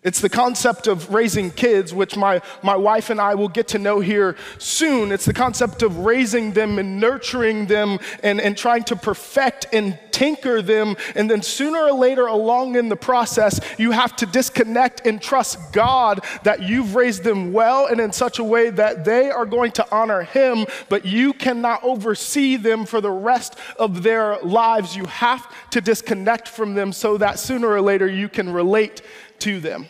It's 0.04 0.20
the 0.20 0.28
concept 0.28 0.86
of 0.86 1.12
raising 1.12 1.50
kids, 1.50 1.92
which 1.92 2.16
my, 2.16 2.40
my 2.62 2.76
wife 2.76 3.10
and 3.10 3.20
I 3.20 3.34
will 3.34 3.48
get 3.48 3.66
to 3.68 3.80
know 3.80 3.98
here 3.98 4.36
soon. 4.58 5.10
It's 5.10 5.24
the 5.24 5.32
concept 5.32 5.82
of 5.82 5.98
raising 5.98 6.52
them 6.52 6.78
and 6.78 7.00
nurturing 7.00 7.66
them 7.66 7.98
and, 8.22 8.40
and 8.40 8.56
trying 8.56 8.84
to 8.84 8.96
perfect 8.96 9.66
and 9.72 9.98
tinker 10.12 10.62
them. 10.62 10.96
And 11.16 11.28
then 11.28 11.42
sooner 11.42 11.80
or 11.80 11.92
later, 11.92 12.26
along 12.26 12.76
in 12.76 12.88
the 12.88 12.96
process, 12.96 13.58
you 13.76 13.90
have 13.90 14.14
to 14.16 14.26
disconnect 14.26 15.04
and 15.04 15.20
trust 15.20 15.72
God 15.72 16.24
that 16.44 16.62
you've 16.62 16.94
raised 16.94 17.24
them 17.24 17.52
well 17.52 17.86
and 17.86 18.00
in 18.00 18.12
such 18.12 18.38
a 18.38 18.44
way 18.44 18.70
that 18.70 19.04
they 19.04 19.30
are 19.30 19.46
going 19.46 19.72
to 19.72 19.86
honor 19.92 20.22
Him, 20.22 20.66
but 20.88 21.04
you 21.04 21.32
cannot 21.32 21.82
oversee 21.82 22.54
them 22.54 22.86
for 22.86 23.00
the 23.00 23.10
rest 23.10 23.56
of 23.80 24.04
their 24.04 24.38
lives. 24.42 24.96
You 24.96 25.06
have 25.06 25.52
to 25.70 25.80
disconnect 25.80 26.46
from 26.46 26.74
them 26.74 26.92
so 26.92 27.16
that 27.18 27.40
sooner 27.40 27.68
or 27.68 27.80
later 27.80 28.06
you 28.06 28.28
can 28.28 28.52
relate 28.52 29.02
to 29.40 29.60
them. 29.60 29.86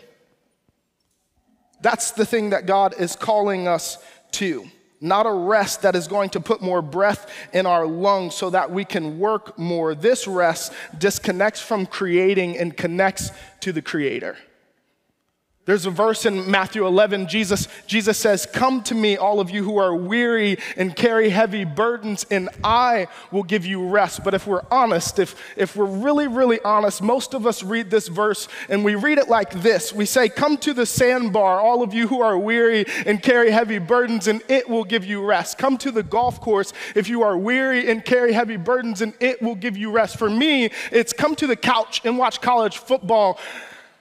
That's 1.81 2.11
the 2.12 2.26
thing 2.26 2.50
that 2.50 2.67
God 2.67 2.95
is 2.99 3.14
calling 3.17 3.69
us 3.69 3.99
to. 4.33 4.69
Not 5.00 5.26
a 5.26 5.33
rest 5.33 5.83
that 5.83 5.95
is 5.95 6.09
going 6.09 6.31
to 6.31 6.40
put 6.40 6.61
more 6.61 6.83
breath 6.83 7.33
in 7.52 7.67
our 7.67 7.87
lungs 7.87 8.35
so 8.35 8.50
that 8.50 8.73
we 8.73 8.85
can 8.85 9.21
work 9.21 9.57
more. 9.57 9.95
This 9.95 10.26
rest 10.26 10.73
disconnects 10.99 11.61
from 11.61 11.87
creating 11.87 12.59
and 12.59 12.76
connects 12.76 13.31
to 13.61 13.73
the 13.73 13.83
Creator. 13.83 14.37
There's 15.68 15.84
a 15.84 15.90
verse 15.90 16.25
in 16.25 16.50
Matthew 16.50 16.87
11, 16.87 17.28
Jesus, 17.28 17.68
Jesus 17.87 18.16
says, 18.16 18.46
Come 18.46 18.82
to 18.84 18.94
me, 18.94 19.18
all 19.18 19.38
of 19.38 19.50
you 19.50 19.62
who 19.62 19.76
are 19.76 19.94
weary 19.94 20.56
and 20.78 20.96
carry 20.96 21.28
heavy 21.28 21.64
burdens, 21.64 22.25
and 22.30 22.48
I 22.64 23.06
will 23.30 23.42
give 23.42 23.66
you 23.66 23.87
rest. 23.87 24.25
But 24.25 24.32
if 24.32 24.46
we're 24.46 24.64
honest, 24.70 25.18
if, 25.18 25.38
if 25.58 25.76
we're 25.76 25.84
really, 25.84 26.26
really 26.26 26.58
honest, 26.64 27.02
most 27.02 27.34
of 27.34 27.46
us 27.46 27.62
read 27.62 27.90
this 27.90 28.08
verse 28.08 28.48
and 28.70 28.82
we 28.82 28.94
read 28.94 29.18
it 29.18 29.28
like 29.28 29.50
this 29.60 29.92
We 29.92 30.06
say, 30.06 30.30
Come 30.30 30.56
to 30.56 30.72
the 30.72 30.87
sandbar, 30.87 31.60
all 31.60 31.82
of 31.82 31.92
you 31.92 32.08
who 32.08 32.22
are 32.22 32.38
weary 32.38 32.87
and 33.04 33.22
carry 33.22 33.50
heavy 33.50 33.78
burdens, 33.78 34.26
and 34.26 34.40
it 34.48 34.70
will 34.70 34.84
give 34.84 35.04
you 35.04 35.22
rest. 35.22 35.58
Come 35.58 35.76
to 35.76 35.90
the 35.90 36.02
golf 36.02 36.40
course 36.40 36.72
if 36.94 37.10
you 37.10 37.20
are 37.25 37.37
weary 37.37 37.90
and 37.90 38.02
carry 38.02 38.32
heavy 38.32 38.56
burdens, 38.56 39.02
and 39.02 39.12
it 39.20 39.42
will 39.42 39.54
give 39.54 39.76
you 39.76 39.90
rest. 39.90 40.16
For 40.16 40.30
me, 40.30 40.70
it's 40.90 41.12
come 41.12 41.37
to 41.37 41.46
the 41.46 41.56
couch 41.56 42.00
and 42.06 42.16
watch 42.16 42.40
college 42.40 42.78
football 42.78 43.38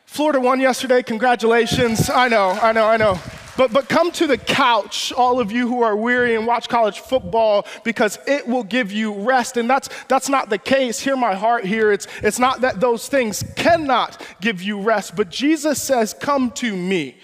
Florida 0.07 0.39
won 0.39 0.59
yesterday. 0.59 1.03
Congratulations. 1.03 2.09
I 2.09 2.27
know, 2.29 2.49
I 2.49 2.71
know, 2.71 2.85
I 2.87 2.97
know. 2.97 3.19
But, 3.57 3.73
but 3.73 3.89
come 3.89 4.11
to 4.13 4.25
the 4.25 4.37
couch, 4.37 5.11
all 5.11 5.39
of 5.39 5.51
you 5.51 5.67
who 5.67 5.81
are 5.81 5.95
weary, 5.95 6.35
and 6.35 6.47
watch 6.47 6.69
college 6.69 7.01
football 7.01 7.67
because 7.83 8.17
it 8.25 8.47
will 8.47 8.63
give 8.63 8.91
you 8.91 9.13
rest. 9.13 9.57
And 9.57 9.69
that's, 9.69 9.89
that's 10.07 10.29
not 10.29 10.49
the 10.49 10.57
case. 10.57 10.99
Hear 10.99 11.17
my 11.17 11.35
heart 11.35 11.65
here. 11.65 11.91
It's, 11.91 12.07
it's 12.23 12.39
not 12.39 12.61
that 12.61 12.79
those 12.79 13.09
things 13.09 13.43
cannot 13.55 14.25
give 14.41 14.61
you 14.61 14.79
rest, 14.79 15.15
but 15.15 15.29
Jesus 15.29 15.81
says, 15.81 16.13
Come 16.13 16.51
to 16.51 16.75
me. 16.75 17.17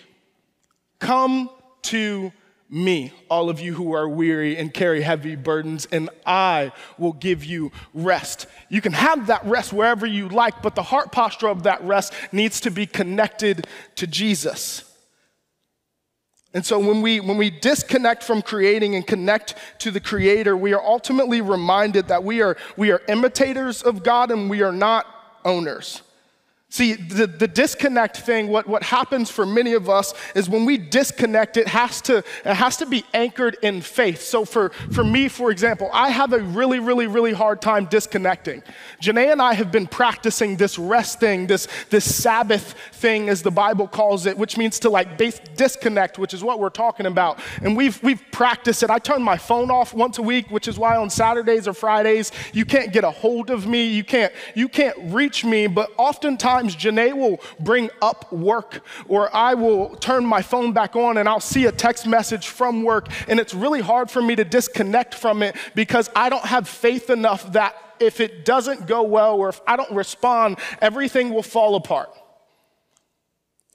Come 0.99 1.49
to 1.83 2.31
me, 2.73 3.13
all 3.29 3.49
of 3.49 3.59
you 3.59 3.75
who 3.75 3.93
are 3.93 4.09
weary 4.09 4.57
and 4.57 4.73
carry 4.73 5.01
heavy 5.01 5.35
burdens, 5.35 5.87
and 5.91 6.09
I 6.25 6.71
will 6.97 7.13
give 7.13 7.45
you 7.45 7.71
rest. 7.93 8.47
You 8.67 8.81
can 8.81 8.93
have 8.93 9.27
that 9.27 9.45
rest 9.45 9.71
wherever 9.71 10.05
you 10.05 10.27
like, 10.27 10.61
but 10.63 10.73
the 10.73 10.81
heart 10.81 11.11
posture 11.11 11.47
of 11.47 11.63
that 11.63 11.83
rest 11.83 12.13
needs 12.31 12.59
to 12.61 12.71
be 12.71 12.87
connected 12.87 13.67
to 13.95 14.07
Jesus. 14.07 14.89
And 16.55 16.65
so 16.65 16.79
when 16.79 17.01
we, 17.01 17.19
when 17.19 17.37
we 17.37 17.49
disconnect 17.49 18.23
from 18.23 18.41
creating 18.41 18.95
and 18.95 19.05
connect 19.05 19.55
to 19.79 19.91
the 19.91 19.99
Creator, 19.99 20.57
we 20.57 20.73
are 20.73 20.83
ultimately 20.83 21.41
reminded 21.41 22.07
that 22.07 22.23
we 22.23 22.41
are, 22.41 22.57
we 22.75 22.91
are 22.91 23.01
imitators 23.07 23.81
of 23.83 24.03
God 24.03 24.31
and 24.31 24.49
we 24.49 24.61
are 24.61 24.71
not 24.71 25.05
owners. 25.45 26.01
See, 26.73 26.93
the, 26.93 27.27
the 27.27 27.47
disconnect 27.47 28.17
thing, 28.17 28.47
what, 28.47 28.65
what 28.65 28.81
happens 28.81 29.29
for 29.29 29.45
many 29.45 29.73
of 29.73 29.91
us 29.91 30.11
is 30.33 30.49
when 30.49 30.65
we 30.65 30.79
disconnect, 30.79 31.55
it 31.55 31.67
has 31.67 32.01
to, 32.01 32.23
it 32.43 32.55
has 32.55 32.77
to 32.77 32.87
be 32.87 33.05
anchored 33.13 33.57
in 33.61 33.79
faith. 33.79 34.23
So 34.23 34.43
for, 34.43 34.69
for 34.91 35.03
me, 35.03 35.27
for 35.27 35.51
example, 35.51 35.91
I 35.93 36.09
have 36.09 36.33
a 36.33 36.39
really, 36.39 36.79
really, 36.79 37.05
really 37.05 37.31
hard 37.31 37.61
time 37.61 37.85
disconnecting. 37.85 38.63
Janae 38.99 39.31
and 39.31 39.39
I 39.39 39.53
have 39.53 39.71
been 39.71 39.85
practicing 39.85 40.57
this 40.57 40.79
rest 40.79 41.19
thing, 41.19 41.45
this, 41.45 41.67
this 41.91 42.11
Sabbath 42.11 42.73
thing, 42.93 43.29
as 43.29 43.43
the 43.43 43.51
Bible 43.51 43.87
calls 43.87 44.25
it, 44.25 44.35
which 44.35 44.57
means 44.57 44.79
to 44.79 44.89
like 44.89 45.15
base, 45.15 45.39
disconnect, 45.55 46.17
which 46.17 46.33
is 46.33 46.43
what 46.43 46.59
we're 46.59 46.71
talking 46.71 47.05
about. 47.05 47.37
And 47.61 47.77
we've, 47.77 48.01
we've 48.01 48.23
practiced 48.31 48.81
it. 48.81 48.89
I 48.89 48.97
turn 48.97 49.21
my 49.21 49.37
phone 49.37 49.69
off 49.69 49.93
once 49.93 50.17
a 50.17 50.23
week, 50.23 50.49
which 50.49 50.67
is 50.67 50.79
why 50.79 50.97
on 50.97 51.11
Saturdays 51.11 51.67
or 51.67 51.75
Fridays, 51.75 52.31
you 52.51 52.65
can't 52.65 52.91
get 52.91 53.03
a 53.03 53.11
hold 53.11 53.51
of 53.51 53.67
me. 53.67 53.85
You 53.89 54.03
can't, 54.03 54.33
you 54.55 54.67
can't 54.67 54.97
reach 55.13 55.45
me, 55.45 55.67
but 55.67 55.91
oftentimes 55.97 56.62
times 56.63 56.75
Janae 56.75 57.13
will 57.13 57.39
bring 57.59 57.89
up 58.01 58.31
work, 58.31 58.83
or 59.07 59.33
I 59.35 59.53
will 59.53 59.95
turn 59.97 60.25
my 60.25 60.41
phone 60.41 60.71
back 60.73 60.95
on 60.95 61.17
and 61.17 61.27
I'll 61.27 61.39
see 61.39 61.65
a 61.65 61.71
text 61.71 62.07
message 62.07 62.47
from 62.47 62.83
work, 62.83 63.07
and 63.27 63.39
it's 63.39 63.53
really 63.53 63.81
hard 63.81 64.09
for 64.09 64.21
me 64.21 64.35
to 64.35 64.45
disconnect 64.45 65.13
from 65.13 65.43
it 65.43 65.55
because 65.75 66.09
I 66.15 66.29
don't 66.29 66.45
have 66.45 66.67
faith 66.67 67.09
enough 67.09 67.51
that 67.53 67.75
if 67.99 68.19
it 68.19 68.45
doesn't 68.45 68.87
go 68.87 69.03
well 69.03 69.35
or 69.35 69.49
if 69.49 69.61
I 69.67 69.75
don't 69.75 69.91
respond, 69.91 70.57
everything 70.81 71.33
will 71.33 71.43
fall 71.43 71.75
apart. 71.75 72.09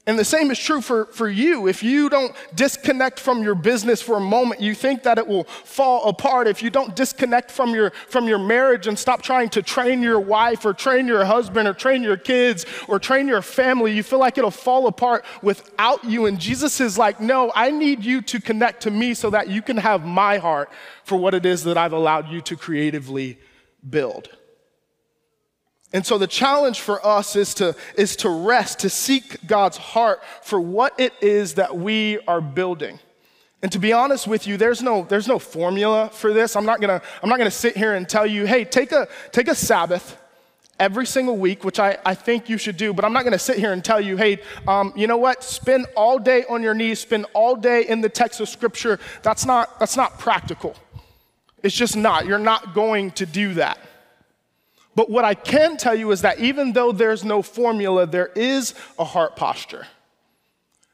And 0.09 0.17
the 0.17 0.25
same 0.25 0.49
is 0.49 0.57
true 0.57 0.81
for, 0.81 1.05
for 1.05 1.29
you. 1.29 1.67
If 1.67 1.83
you 1.83 2.09
don't 2.09 2.35
disconnect 2.55 3.19
from 3.19 3.43
your 3.43 3.53
business 3.53 4.01
for 4.01 4.17
a 4.17 4.19
moment, 4.19 4.59
you 4.59 4.73
think 4.73 5.03
that 5.03 5.19
it 5.19 5.27
will 5.27 5.43
fall 5.43 6.09
apart. 6.09 6.47
If 6.47 6.63
you 6.63 6.71
don't 6.71 6.95
disconnect 6.95 7.51
from 7.51 7.75
your, 7.75 7.91
from 8.07 8.27
your 8.27 8.39
marriage 8.39 8.87
and 8.87 8.97
stop 8.97 9.21
trying 9.21 9.49
to 9.49 9.61
train 9.61 10.01
your 10.01 10.19
wife 10.19 10.65
or 10.65 10.73
train 10.73 11.05
your 11.05 11.25
husband 11.25 11.67
or 11.67 11.75
train 11.75 12.01
your 12.01 12.17
kids 12.17 12.65
or 12.87 12.97
train 12.97 13.27
your 13.27 13.43
family, 13.43 13.93
you 13.93 14.01
feel 14.01 14.17
like 14.17 14.39
it'll 14.39 14.49
fall 14.49 14.87
apart 14.87 15.23
without 15.43 16.03
you. 16.03 16.25
And 16.25 16.39
Jesus 16.39 16.81
is 16.81 16.97
like, 16.97 17.21
no, 17.21 17.51
I 17.53 17.69
need 17.69 18.03
you 18.03 18.23
to 18.23 18.41
connect 18.41 18.81
to 18.83 18.91
me 18.91 19.13
so 19.13 19.29
that 19.29 19.47
you 19.47 19.61
can 19.61 19.77
have 19.77 20.07
my 20.07 20.39
heart 20.39 20.71
for 21.03 21.19
what 21.19 21.35
it 21.35 21.45
is 21.45 21.63
that 21.65 21.77
I've 21.77 21.93
allowed 21.93 22.29
you 22.29 22.41
to 22.41 22.55
creatively 22.55 23.37
build. 23.87 24.38
And 25.91 26.05
so 26.05 26.17
the 26.17 26.27
challenge 26.27 26.81
for 26.81 27.03
us 27.05 27.35
is 27.35 27.53
to, 27.55 27.75
is 27.97 28.15
to 28.17 28.29
rest, 28.29 28.79
to 28.79 28.89
seek 28.89 29.45
God's 29.47 29.77
heart 29.77 30.21
for 30.43 30.61
what 30.61 30.99
it 30.99 31.13
is 31.19 31.55
that 31.55 31.75
we 31.75 32.19
are 32.27 32.41
building. 32.41 32.99
And 33.61 33.71
to 33.71 33.79
be 33.79 33.91
honest 33.91 34.27
with 34.27 34.47
you, 34.47 34.55
there's 34.55 34.81
no, 34.81 35.03
there's 35.03 35.27
no 35.27 35.39
formula 35.39 36.09
for 36.13 36.31
this. 36.31 36.55
I'm 36.55 36.65
not 36.65 36.79
gonna, 36.79 37.01
I'm 37.23 37.29
not 37.29 37.39
gonna 37.39 37.51
sit 37.51 37.75
here 37.75 37.95
and 37.95 38.07
tell 38.07 38.25
you, 38.25 38.45
hey, 38.45 38.65
take 38.65 38.91
a, 38.91 39.07
take 39.31 39.47
a 39.47 39.55
Sabbath 39.55 40.15
every 40.79 41.05
single 41.05 41.35
week, 41.35 41.65
which 41.65 41.79
I, 41.79 41.97
I 42.05 42.13
think 42.13 42.47
you 42.47 42.57
should 42.57 42.77
do, 42.77 42.93
but 42.93 43.03
I'm 43.03 43.11
not 43.11 43.23
gonna 43.23 43.39
sit 43.39 43.57
here 43.57 43.73
and 43.73 43.83
tell 43.83 43.99
you, 43.99 44.15
hey, 44.15 44.39
um, 44.67 44.93
you 44.95 45.07
know 45.07 45.17
what, 45.17 45.43
spend 45.43 45.87
all 45.97 46.19
day 46.19 46.45
on 46.49 46.63
your 46.63 46.73
knees, 46.73 46.99
spend 46.99 47.25
all 47.33 47.55
day 47.55 47.85
in 47.85 47.99
the 47.99 48.09
text 48.09 48.39
of 48.39 48.47
scripture. 48.47 48.99
That's 49.23 49.45
not, 49.45 49.77
that's 49.79 49.97
not 49.97 50.19
practical. 50.19 50.75
It's 51.63 51.75
just 51.75 51.97
not. 51.97 52.27
You're 52.27 52.37
not 52.37 52.73
going 52.73 53.11
to 53.11 53.25
do 53.25 53.55
that. 53.55 53.79
But 54.95 55.09
what 55.09 55.25
I 55.25 55.33
can 55.33 55.77
tell 55.77 55.95
you 55.95 56.11
is 56.11 56.21
that 56.21 56.39
even 56.39 56.73
though 56.73 56.91
there's 56.91 57.23
no 57.23 57.41
formula, 57.41 58.05
there 58.05 58.27
is 58.35 58.73
a 58.97 59.03
heart 59.03 59.35
posture. 59.35 59.87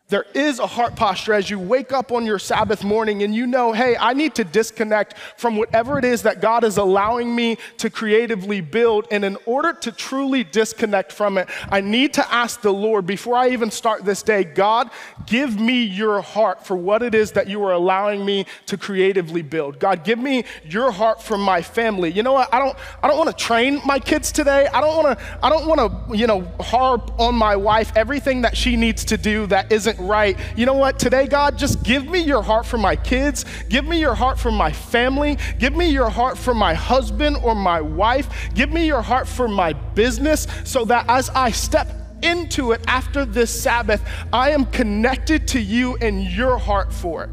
There 0.08 0.28
is 0.36 0.60
a 0.60 0.68
heart 0.68 0.96
posture 0.96 1.34
as 1.34 1.50
you 1.50 1.58
wake 1.58 1.92
up 1.92 2.12
on 2.12 2.28
your 2.28 2.38
Sabbath 2.38 2.84
morning 2.84 3.24
and 3.24 3.34
you 3.34 3.48
know, 3.48 3.74
hey, 3.74 3.98
I 4.00 4.14
need 4.14 4.36
to 4.36 4.44
disconnect 4.44 5.18
from 5.36 5.58
whatever 5.58 5.98
it 5.98 6.06
is 6.06 6.22
that 6.22 6.42
God 6.42 6.64
is 6.64 6.78
allowing 6.78 7.36
me 7.36 7.58
to 7.80 7.90
creatively 7.90 8.62
build. 8.62 9.08
And 9.10 9.26
in 9.26 9.36
order 9.48 9.74
to 9.74 9.92
truly 9.92 10.44
disconnect 10.44 11.12
from 11.12 11.40
it, 11.40 11.50
I 11.72 11.82
need 11.82 12.14
to 12.14 12.32
ask 12.32 12.62
the 12.62 12.72
Lord 12.72 13.08
before 13.08 13.36
I 13.36 13.50
even 13.50 13.72
start 13.72 14.06
this 14.06 14.22
day, 14.22 14.44
God, 14.44 14.92
give 15.26 15.60
me 15.60 15.82
your 15.82 16.22
heart 16.22 16.64
for 16.64 16.78
what 16.78 17.02
it 17.02 17.16
is 17.16 17.32
that 17.32 17.48
you 17.48 17.64
are 17.64 17.74
allowing 17.74 18.24
me 18.24 18.46
to 18.68 18.78
creatively 18.78 19.42
build. 19.42 19.80
God, 19.80 20.04
give 20.04 20.20
me 20.20 20.46
your 20.66 20.92
heart 20.92 21.20
for 21.20 21.36
my 21.36 21.64
family. 21.64 22.12
You 22.12 22.22
know 22.22 22.34
what? 22.34 22.54
I 22.54 22.60
don't 22.60 22.78
I 23.02 23.08
don't 23.08 23.18
want 23.18 23.36
to 23.36 23.44
train 23.44 23.82
my 23.84 23.98
kids 23.98 24.32
today. 24.32 24.68
I 24.68 24.82
don't 24.82 25.04
want 25.04 25.18
to 25.18 25.40
I 25.44 25.50
don't 25.50 25.66
want 25.66 25.80
to, 26.12 26.16
you 26.16 26.28
know, 26.28 26.42
harp 26.60 27.20
on 27.20 27.34
my 27.34 27.56
wife 27.56 27.92
everything 27.96 28.44
that 28.44 28.56
she 28.56 28.76
needs 28.76 29.04
to 29.06 29.18
do 29.18 29.48
that 29.48 29.72
isn't 29.72 29.95
isn't 29.96 30.08
right. 30.08 30.38
You 30.56 30.66
know 30.66 30.74
what? 30.74 31.00
Today, 31.00 31.28
God, 31.28 31.58
just 31.58 31.84
give 31.84 32.08
me 32.08 32.20
your 32.20 32.42
heart 32.42 32.66
for 32.66 32.78
my 32.78 32.96
kids. 32.96 33.46
Give 33.70 33.86
me 33.86 34.00
your 34.00 34.16
heart 34.16 34.40
for 34.40 34.52
my 34.52 34.72
family. 34.72 35.38
Give 35.60 35.75
me 35.75 35.90
your 35.90 36.10
heart 36.10 36.38
for 36.38 36.54
my 36.54 36.74
husband 36.74 37.38
or 37.44 37.56
my 37.56 37.82
wife. 37.82 38.30
Give 38.54 38.72
me 38.72 38.86
your 38.86 39.02
heart 39.02 39.28
for 39.28 39.48
my 39.48 39.74
business 39.74 40.48
so 40.64 40.86
that 40.86 41.06
as 41.08 41.30
I 41.30 41.52
step 41.52 41.88
into 42.22 42.72
it 42.72 42.82
after 42.88 43.25
this 43.25 43.52
Sabbath, 43.52 44.02
I 44.32 44.52
am 44.52 44.66
connected 44.66 45.48
to 45.50 45.60
you 45.60 45.98
and 45.98 46.24
your 46.24 46.58
heart 46.58 46.92
for 46.92 47.25
it. 47.25 47.30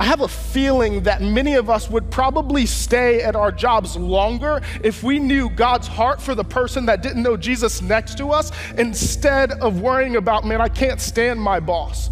I 0.00 0.04
have 0.04 0.20
a 0.20 0.28
feeling 0.28 1.02
that 1.02 1.22
many 1.22 1.54
of 1.54 1.68
us 1.68 1.90
would 1.90 2.10
probably 2.10 2.66
stay 2.66 3.20
at 3.22 3.34
our 3.34 3.50
jobs 3.50 3.96
longer 3.96 4.60
if 4.84 5.02
we 5.02 5.18
knew 5.18 5.50
God's 5.50 5.88
heart 5.88 6.22
for 6.22 6.36
the 6.36 6.44
person 6.44 6.86
that 6.86 7.02
didn't 7.02 7.22
know 7.22 7.36
Jesus 7.36 7.82
next 7.82 8.16
to 8.18 8.28
us 8.28 8.52
instead 8.76 9.52
of 9.52 9.80
worrying 9.80 10.16
about, 10.16 10.44
man, 10.44 10.60
I 10.60 10.68
can't 10.68 11.00
stand 11.00 11.40
my 11.40 11.58
boss. 11.58 12.10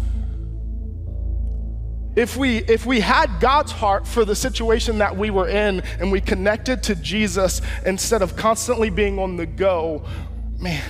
If 2.17 2.35
we, 2.35 2.57
if 2.57 2.85
we 2.85 2.99
had 2.99 3.39
God's 3.39 3.71
heart 3.71 4.07
for 4.07 4.25
the 4.25 4.35
situation 4.35 4.97
that 4.97 5.15
we 5.15 5.29
were 5.29 5.47
in 5.47 5.81
and 5.99 6.11
we 6.11 6.19
connected 6.19 6.83
to 6.83 6.95
Jesus 6.95 7.61
instead 7.85 8.21
of 8.21 8.35
constantly 8.35 8.89
being 8.89 9.19
on 9.19 9.37
the 9.37 9.45
go, 9.45 10.03
man, 10.59 10.83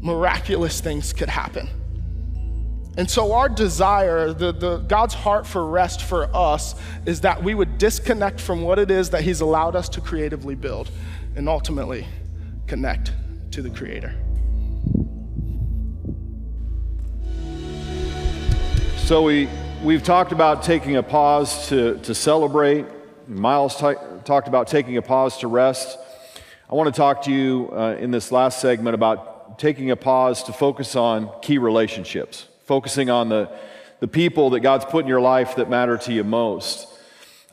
miraculous 0.00 0.80
things 0.80 1.12
could 1.12 1.28
happen. 1.28 1.68
And 2.98 3.10
so, 3.10 3.32
our 3.32 3.50
desire, 3.50 4.32
the, 4.32 4.52
the, 4.52 4.78
God's 4.78 5.12
heart 5.12 5.46
for 5.46 5.66
rest 5.66 6.00
for 6.00 6.34
us, 6.34 6.74
is 7.04 7.20
that 7.20 7.42
we 7.42 7.54
would 7.54 7.76
disconnect 7.76 8.40
from 8.40 8.62
what 8.62 8.78
it 8.78 8.90
is 8.90 9.10
that 9.10 9.22
He's 9.22 9.42
allowed 9.42 9.76
us 9.76 9.90
to 9.90 10.00
creatively 10.00 10.54
build 10.54 10.90
and 11.34 11.46
ultimately 11.46 12.06
connect 12.66 13.12
to 13.50 13.60
the 13.60 13.68
Creator. 13.68 14.14
So, 18.96 19.22
we, 19.22 19.50
we've 19.84 20.02
talked 20.02 20.32
about 20.32 20.62
taking 20.62 20.96
a 20.96 21.02
pause 21.02 21.68
to, 21.68 21.98
to 21.98 22.14
celebrate. 22.14 22.86
Miles 23.28 23.76
t- 23.76 23.92
talked 24.24 24.48
about 24.48 24.68
taking 24.68 24.96
a 24.96 25.02
pause 25.02 25.36
to 25.38 25.48
rest. 25.48 25.98
I 26.70 26.74
want 26.74 26.92
to 26.92 26.98
talk 26.98 27.24
to 27.24 27.30
you 27.30 27.68
uh, 27.72 27.96
in 28.00 28.10
this 28.10 28.32
last 28.32 28.58
segment 28.58 28.94
about 28.94 29.58
taking 29.58 29.90
a 29.90 29.96
pause 29.96 30.42
to 30.44 30.54
focus 30.54 30.96
on 30.96 31.30
key 31.42 31.58
relationships 31.58 32.46
focusing 32.66 33.08
on 33.10 33.28
the, 33.28 33.48
the 34.00 34.08
people 34.08 34.50
that 34.50 34.60
God's 34.60 34.84
put 34.84 35.04
in 35.04 35.08
your 35.08 35.20
life 35.20 35.54
that 35.54 35.70
matter 35.70 35.96
to 35.98 36.12
you 36.12 36.24
most. 36.24 36.88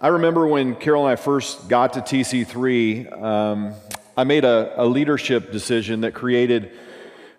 I 0.01 0.07
remember 0.07 0.47
when 0.47 0.75
Carol 0.75 1.05
and 1.05 1.13
I 1.13 1.15
first 1.15 1.69
got 1.69 1.93
to 1.93 2.01
TC3, 2.01 3.21
um, 3.21 3.75
I 4.17 4.23
made 4.23 4.43
a, 4.43 4.73
a, 4.75 4.85
leadership 4.85 5.51
decision 5.51 6.01
that 6.01 6.15
created 6.15 6.71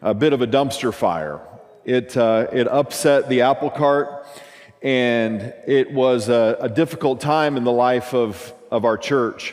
a 0.01 0.15
bit 0.15 0.33
of 0.33 0.41
a 0.41 0.47
dumpster 0.47 0.95
fire. 0.95 1.41
It, 1.85 2.17
uh, 2.17 2.47
it 2.53 2.69
upset 2.69 3.29
the 3.29 3.43
apple 3.43 3.71
cart, 3.71 4.25
and 4.81 5.53
it 5.67 5.93
was 5.93 6.29
a, 6.29 6.57
a 6.61 6.69
difficult 6.69 7.21
time 7.21 7.57
in 7.57 7.65
the 7.65 7.73
life 7.73 8.15
of, 8.15 8.53
of 8.71 8.85
our 8.85 8.97
church. 8.97 9.53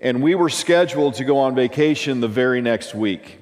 And 0.00 0.22
we 0.22 0.34
were 0.34 0.48
scheduled 0.48 1.14
to 1.14 1.24
go 1.24 1.38
on 1.38 1.54
vacation 1.54 2.20
the 2.20 2.28
very 2.28 2.62
next 2.62 2.94
week. 2.94 3.40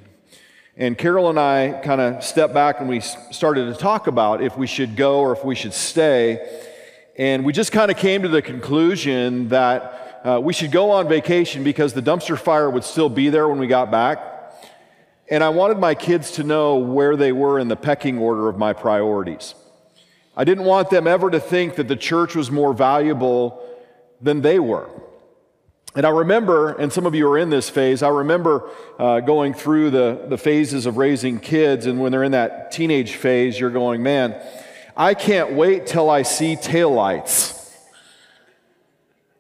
And 0.81 0.97
Carol 0.97 1.29
and 1.29 1.39
I 1.39 1.79
kind 1.85 2.01
of 2.01 2.25
stepped 2.25 2.55
back 2.55 2.81
and 2.81 2.89
we 2.89 3.01
started 3.01 3.67
to 3.67 3.79
talk 3.79 4.07
about 4.07 4.43
if 4.43 4.57
we 4.57 4.67
should 4.67 4.97
go 4.97 5.21
or 5.21 5.33
if 5.35 5.45
we 5.45 5.55
should 5.55 5.75
stay. 5.75 6.63
And 7.19 7.45
we 7.45 7.53
just 7.53 7.71
kind 7.71 7.91
of 7.91 7.99
came 7.99 8.23
to 8.23 8.29
the 8.29 8.41
conclusion 8.41 9.51
that 9.51 10.23
uh, 10.25 10.41
we 10.43 10.55
should 10.55 10.73
go 10.73 10.91
on 10.93 11.07
vacation 11.07 11.65
because 11.65 11.93
the 11.93 12.01
dumpster 12.01 12.39
fire 12.39 12.71
would 12.71 12.85
still 12.85 13.11
be 13.11 13.29
there 13.29 13.47
when 13.47 13.59
we 13.59 13.67
got 13.67 13.91
back. 13.91 14.55
And 15.29 15.45
I 15.45 15.51
wanted 15.51 15.77
my 15.77 15.95
kids 15.95 16.31
to 16.33 16.45
know 16.45 16.77
where 16.77 17.15
they 17.15 17.31
were 17.31 17.59
in 17.59 17.69
the 17.69 17.77
pecking 17.77 18.17
order 18.17 18.49
of 18.49 18.57
my 18.57 18.73
priorities. 18.73 19.55
I 20.35 20.45
didn't 20.45 20.65
want 20.65 20.89
them 20.89 21.07
ever 21.07 21.31
to 21.31 21.41
think 21.41 21.75
that 21.75 21.89
the 21.89 21.97
church 21.97 22.35
was 22.35 22.51
more 22.51 22.73
valuable 22.73 23.63
than 24.23 24.41
they 24.41 24.59
were. 24.59 24.89
And 25.97 26.07
I 26.07 26.11
remember, 26.11 26.73
and 26.73 26.93
some 26.93 27.05
of 27.05 27.17
you 27.17 27.29
are 27.29 27.37
in 27.37 27.51
this 27.51 27.69
phase, 27.69 28.03
I 28.03 28.09
remember 28.09 28.71
uh, 28.99 29.21
going 29.21 29.55
through 29.55 29.91
the, 29.91 30.25
the 30.29 30.39
phases 30.39 30.87
of 30.87 30.97
raising 30.97 31.41
kids, 31.41 31.87
and 31.87 31.99
when 31.99 32.13
they're 32.13 32.23
in 32.23 32.33
that 32.33 32.71
teenage 32.71 33.17
phase, 33.17 33.59
you're 33.59 33.71
going, 33.71 34.01
man, 34.03 34.41
I 34.97 35.15
can't 35.15 35.53
wait 35.53 35.87
till 35.87 36.09
I 36.09 36.23
see 36.23 36.55
taillights. 36.55 37.57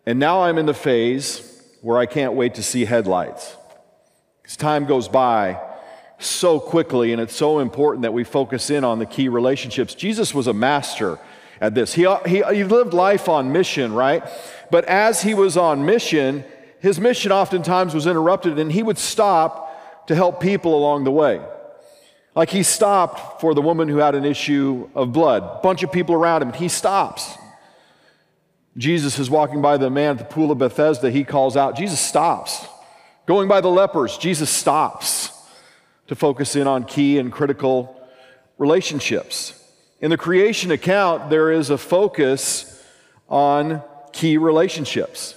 And 0.06 0.18
now 0.18 0.42
I'm 0.42 0.58
in 0.58 0.66
the 0.66 0.74
phase 0.74 1.46
where 1.82 1.98
I 1.98 2.06
can't 2.06 2.34
wait 2.34 2.54
to 2.54 2.64
see 2.64 2.84
headlights. 2.84 3.56
As 4.44 4.56
time 4.56 4.86
goes 4.86 5.06
by 5.06 5.60
so 6.18 6.58
quickly, 6.58 7.12
and 7.12 7.20
it's 7.20 7.36
so 7.36 7.60
important 7.60 8.02
that 8.02 8.12
we 8.12 8.24
focus 8.24 8.70
in 8.70 8.82
on 8.82 8.98
the 8.98 9.06
key 9.06 9.28
relationships. 9.28 9.94
Jesus 9.94 10.34
was 10.34 10.48
a 10.48 10.52
master 10.52 11.20
at 11.60 11.74
this. 11.74 11.94
He, 11.94 12.06
he, 12.26 12.42
he 12.42 12.64
lived 12.64 12.92
life 12.92 13.28
on 13.28 13.52
mission, 13.52 13.92
right? 13.92 14.24
But 14.70 14.84
as 14.84 15.22
he 15.22 15.34
was 15.34 15.56
on 15.56 15.84
mission, 15.84 16.44
his 16.80 16.98
mission 16.98 17.32
oftentimes 17.32 17.94
was 17.94 18.06
interrupted 18.06 18.58
and 18.58 18.70
he 18.70 18.82
would 18.82 18.98
stop 18.98 20.06
to 20.06 20.14
help 20.14 20.40
people 20.40 20.74
along 20.74 21.04
the 21.04 21.10
way. 21.10 21.40
Like 22.34 22.50
he 22.50 22.62
stopped 22.62 23.40
for 23.40 23.54
the 23.54 23.62
woman 23.62 23.88
who 23.88 23.98
had 23.98 24.14
an 24.14 24.24
issue 24.24 24.88
of 24.94 25.12
blood. 25.12 25.62
Bunch 25.62 25.82
of 25.82 25.92
people 25.92 26.14
around 26.14 26.42
him. 26.42 26.52
He 26.52 26.68
stops. 26.68 27.36
Jesus 28.76 29.18
is 29.18 29.28
walking 29.28 29.60
by 29.60 29.76
the 29.76 29.90
man 29.90 30.12
at 30.12 30.18
the 30.18 30.24
pool 30.24 30.50
of 30.50 30.58
Bethesda. 30.58 31.10
He 31.10 31.24
calls 31.24 31.56
out. 31.56 31.76
Jesus 31.76 32.00
stops. 32.00 32.64
Going 33.26 33.48
by 33.48 33.60
the 33.60 33.68
lepers, 33.68 34.16
Jesus 34.16 34.48
stops 34.48 35.32
to 36.06 36.14
focus 36.14 36.56
in 36.56 36.66
on 36.66 36.84
key 36.84 37.18
and 37.18 37.32
critical 37.32 38.00
relationships. 38.58 39.54
In 40.00 40.10
the 40.10 40.16
creation 40.16 40.70
account, 40.70 41.30
there 41.30 41.52
is 41.52 41.70
a 41.70 41.78
focus 41.78 42.82
on 43.28 43.82
key 44.12 44.36
relationships. 44.36 45.36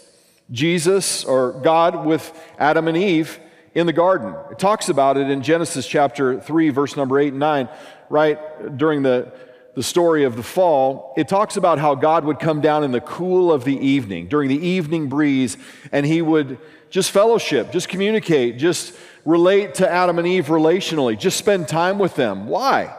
Jesus 0.51 1.23
or 1.25 1.53
God 1.63 2.05
with 2.05 2.31
Adam 2.59 2.87
and 2.87 2.97
Eve 2.97 3.39
in 3.73 3.87
the 3.87 3.93
garden. 3.93 4.35
It 4.51 4.59
talks 4.59 4.89
about 4.89 5.17
it 5.17 5.29
in 5.29 5.41
Genesis 5.41 5.87
chapter 5.87 6.39
3, 6.39 6.69
verse 6.69 6.95
number 6.95 7.19
8 7.19 7.29
and 7.29 7.39
9, 7.39 7.69
right 8.09 8.77
during 8.77 9.01
the, 9.01 9.31
the 9.75 9.81
story 9.81 10.25
of 10.25 10.35
the 10.35 10.43
fall. 10.43 11.13
It 11.17 11.27
talks 11.27 11.57
about 11.57 11.79
how 11.79 11.95
God 11.95 12.25
would 12.25 12.39
come 12.39 12.61
down 12.61 12.83
in 12.83 12.91
the 12.91 13.01
cool 13.01 13.51
of 13.51 13.63
the 13.63 13.77
evening, 13.77 14.27
during 14.27 14.49
the 14.49 14.67
evening 14.67 15.09
breeze, 15.09 15.57
and 15.91 16.05
he 16.05 16.21
would 16.21 16.59
just 16.89 17.09
fellowship, 17.09 17.71
just 17.71 17.89
communicate, 17.89 18.57
just 18.57 18.93
relate 19.25 19.75
to 19.75 19.89
Adam 19.89 20.19
and 20.19 20.27
Eve 20.27 20.47
relationally, 20.47 21.17
just 21.17 21.37
spend 21.37 21.67
time 21.67 21.97
with 21.97 22.15
them. 22.15 22.47
Why? 22.47 22.95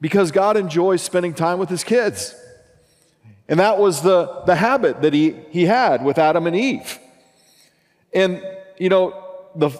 because 0.00 0.30
God 0.30 0.56
enjoys 0.56 1.02
spending 1.02 1.34
time 1.34 1.58
with 1.58 1.68
his 1.68 1.84
kids. 1.84 2.34
And 3.48 3.58
that 3.60 3.78
was 3.78 4.02
the, 4.02 4.42
the 4.46 4.54
habit 4.54 5.02
that 5.02 5.14
he, 5.14 5.34
he 5.50 5.64
had 5.64 6.04
with 6.04 6.18
Adam 6.18 6.46
and 6.46 6.54
Eve. 6.54 6.98
And, 8.12 8.42
you 8.78 8.90
know, 8.90 9.14
the, 9.54 9.70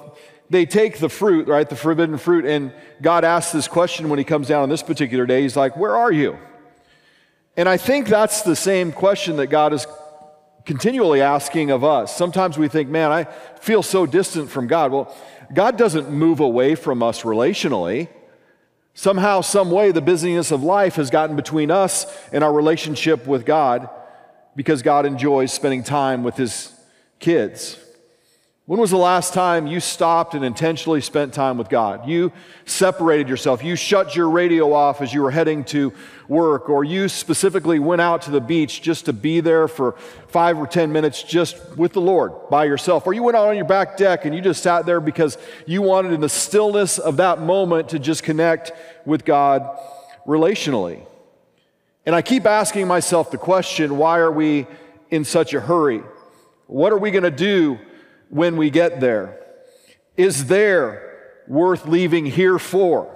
they 0.50 0.64
take 0.64 0.98
the 0.98 1.08
fruit, 1.10 1.46
right, 1.46 1.68
the 1.68 1.76
forbidden 1.76 2.16
fruit, 2.16 2.46
and 2.46 2.72
God 3.02 3.24
asks 3.24 3.52
this 3.52 3.68
question 3.68 4.08
when 4.08 4.18
he 4.18 4.24
comes 4.24 4.48
down 4.48 4.62
on 4.62 4.68
this 4.68 4.82
particular 4.82 5.26
day. 5.26 5.42
He's 5.42 5.56
like, 5.56 5.76
Where 5.76 5.96
are 5.96 6.10
you? 6.10 6.38
And 7.56 7.68
I 7.68 7.76
think 7.76 8.08
that's 8.08 8.42
the 8.42 8.56
same 8.56 8.92
question 8.92 9.36
that 9.36 9.48
God 9.48 9.72
is 9.72 9.86
continually 10.64 11.20
asking 11.20 11.70
of 11.70 11.84
us. 11.84 12.16
Sometimes 12.16 12.56
we 12.56 12.68
think, 12.68 12.88
Man, 12.88 13.12
I 13.12 13.24
feel 13.60 13.82
so 13.82 14.06
distant 14.06 14.48
from 14.48 14.66
God. 14.66 14.92
Well, 14.92 15.14
God 15.52 15.76
doesn't 15.76 16.10
move 16.10 16.40
away 16.40 16.74
from 16.74 17.02
us 17.02 17.22
relationally. 17.22 18.08
Somehow, 18.98 19.42
some 19.42 19.70
way, 19.70 19.92
the 19.92 20.02
busyness 20.02 20.50
of 20.50 20.64
life 20.64 20.96
has 20.96 21.08
gotten 21.08 21.36
between 21.36 21.70
us 21.70 22.04
and 22.32 22.42
our 22.42 22.52
relationship 22.52 23.28
with 23.28 23.46
God 23.46 23.88
because 24.56 24.82
God 24.82 25.06
enjoys 25.06 25.52
spending 25.52 25.84
time 25.84 26.24
with 26.24 26.36
his 26.36 26.72
kids. 27.20 27.78
When 28.68 28.78
was 28.78 28.90
the 28.90 28.98
last 28.98 29.32
time 29.32 29.66
you 29.66 29.80
stopped 29.80 30.34
and 30.34 30.44
intentionally 30.44 31.00
spent 31.00 31.32
time 31.32 31.56
with 31.56 31.70
God? 31.70 32.06
You 32.06 32.32
separated 32.66 33.26
yourself. 33.26 33.64
You 33.64 33.76
shut 33.76 34.14
your 34.14 34.28
radio 34.28 34.74
off 34.74 35.00
as 35.00 35.14
you 35.14 35.22
were 35.22 35.30
heading 35.30 35.64
to 35.72 35.94
work, 36.28 36.68
or 36.68 36.84
you 36.84 37.08
specifically 37.08 37.78
went 37.78 38.02
out 38.02 38.20
to 38.22 38.30
the 38.30 38.42
beach 38.42 38.82
just 38.82 39.06
to 39.06 39.14
be 39.14 39.40
there 39.40 39.68
for 39.68 39.92
five 40.26 40.58
or 40.58 40.66
10 40.66 40.92
minutes 40.92 41.22
just 41.22 41.78
with 41.78 41.94
the 41.94 42.02
Lord 42.02 42.50
by 42.50 42.66
yourself. 42.66 43.06
Or 43.06 43.14
you 43.14 43.22
went 43.22 43.38
out 43.38 43.48
on 43.48 43.56
your 43.56 43.64
back 43.64 43.96
deck 43.96 44.26
and 44.26 44.34
you 44.34 44.42
just 44.42 44.62
sat 44.62 44.84
there 44.84 45.00
because 45.00 45.38
you 45.64 45.80
wanted 45.80 46.12
in 46.12 46.20
the 46.20 46.28
stillness 46.28 46.98
of 46.98 47.16
that 47.16 47.40
moment 47.40 47.88
to 47.88 47.98
just 47.98 48.22
connect 48.22 48.72
with 49.06 49.24
God 49.24 49.66
relationally. 50.26 51.06
And 52.04 52.14
I 52.14 52.20
keep 52.20 52.44
asking 52.44 52.86
myself 52.86 53.30
the 53.30 53.38
question 53.38 53.96
why 53.96 54.18
are 54.18 54.30
we 54.30 54.66
in 55.08 55.24
such 55.24 55.54
a 55.54 55.60
hurry? 55.60 56.02
What 56.66 56.92
are 56.92 56.98
we 56.98 57.10
going 57.10 57.24
to 57.24 57.30
do 57.30 57.78
when 58.28 58.56
we 58.56 58.70
get 58.70 59.00
there? 59.00 59.38
Is 60.16 60.46
there 60.46 61.42
worth 61.46 61.86
leaving 61.86 62.26
here 62.26 62.58
for? 62.58 63.14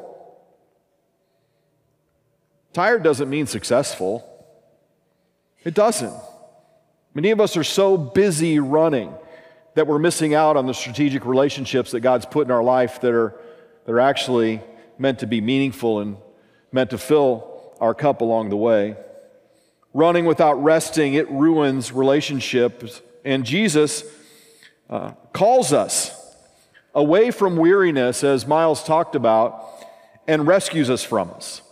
Tired 2.73 3.03
doesn't 3.03 3.29
mean 3.29 3.47
successful. 3.47 4.29
It 5.65 5.75
doesn't. 5.75 6.15
Many 7.15 7.31
of 7.31 7.41
us 7.41 7.57
are 7.57 7.65
so 7.65 7.97
busy 7.97 8.59
running 8.59 9.15
that 9.75 9.87
we're 9.87 9.99
missing 9.99 10.35
out 10.35 10.57
on 10.57 10.67
the 10.67 10.75
strategic 10.75 11.25
relationships 11.25 11.91
that 11.91 12.01
God's 12.01 12.27
put 12.27 12.47
in 12.47 12.51
our 12.51 12.63
life 12.63 13.01
that 13.03 13.13
are, 13.13 13.39
that 13.85 13.93
are 13.93 14.01
actually 14.01 14.63
meant 14.99 15.19
to 15.19 15.27
be 15.27 15.41
meaningful 15.41 16.01
and 16.01 16.17
meant 16.73 16.91
to 16.91 16.99
fill 16.99 17.75
our 17.81 17.95
cup 17.95 18.21
along 18.21 18.49
the 18.49 18.57
way. 18.57 18.97
Running 19.95 20.25
without 20.25 20.63
resting, 20.63 21.15
it 21.15 21.31
ruins 21.31 21.93
relationships. 21.93 23.03
And 23.25 23.45
Jesus 23.45 24.05
uh, 24.91 25.13
calls 25.33 25.73
us 25.73 26.19
away 26.95 27.31
from 27.31 27.57
weariness, 27.57 28.23
as 28.23 28.47
Miles 28.47 28.85
talked 28.85 29.15
about, 29.15 29.65
and 30.27 30.47
rescues 30.47 30.91
us 30.91 31.03
from 31.03 31.31
us. 31.31 31.63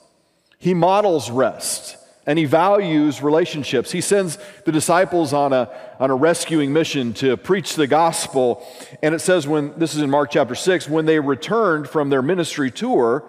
He 0.58 0.74
models 0.74 1.30
rest 1.30 1.96
and 2.26 2.38
he 2.38 2.44
values 2.44 3.22
relationships. 3.22 3.90
He 3.90 4.00
sends 4.00 4.38
the 4.64 4.72
disciples 4.72 5.32
on 5.32 5.52
a, 5.52 5.70
on 5.98 6.10
a 6.10 6.14
rescuing 6.14 6.72
mission 6.72 7.14
to 7.14 7.36
preach 7.36 7.74
the 7.74 7.86
gospel. 7.86 8.66
And 9.02 9.14
it 9.14 9.20
says, 9.20 9.48
when 9.48 9.78
this 9.78 9.94
is 9.94 10.02
in 10.02 10.10
Mark 10.10 10.30
chapter 10.30 10.54
6, 10.54 10.88
when 10.88 11.06
they 11.06 11.18
returned 11.18 11.88
from 11.88 12.10
their 12.10 12.22
ministry 12.22 12.70
tour, 12.70 13.24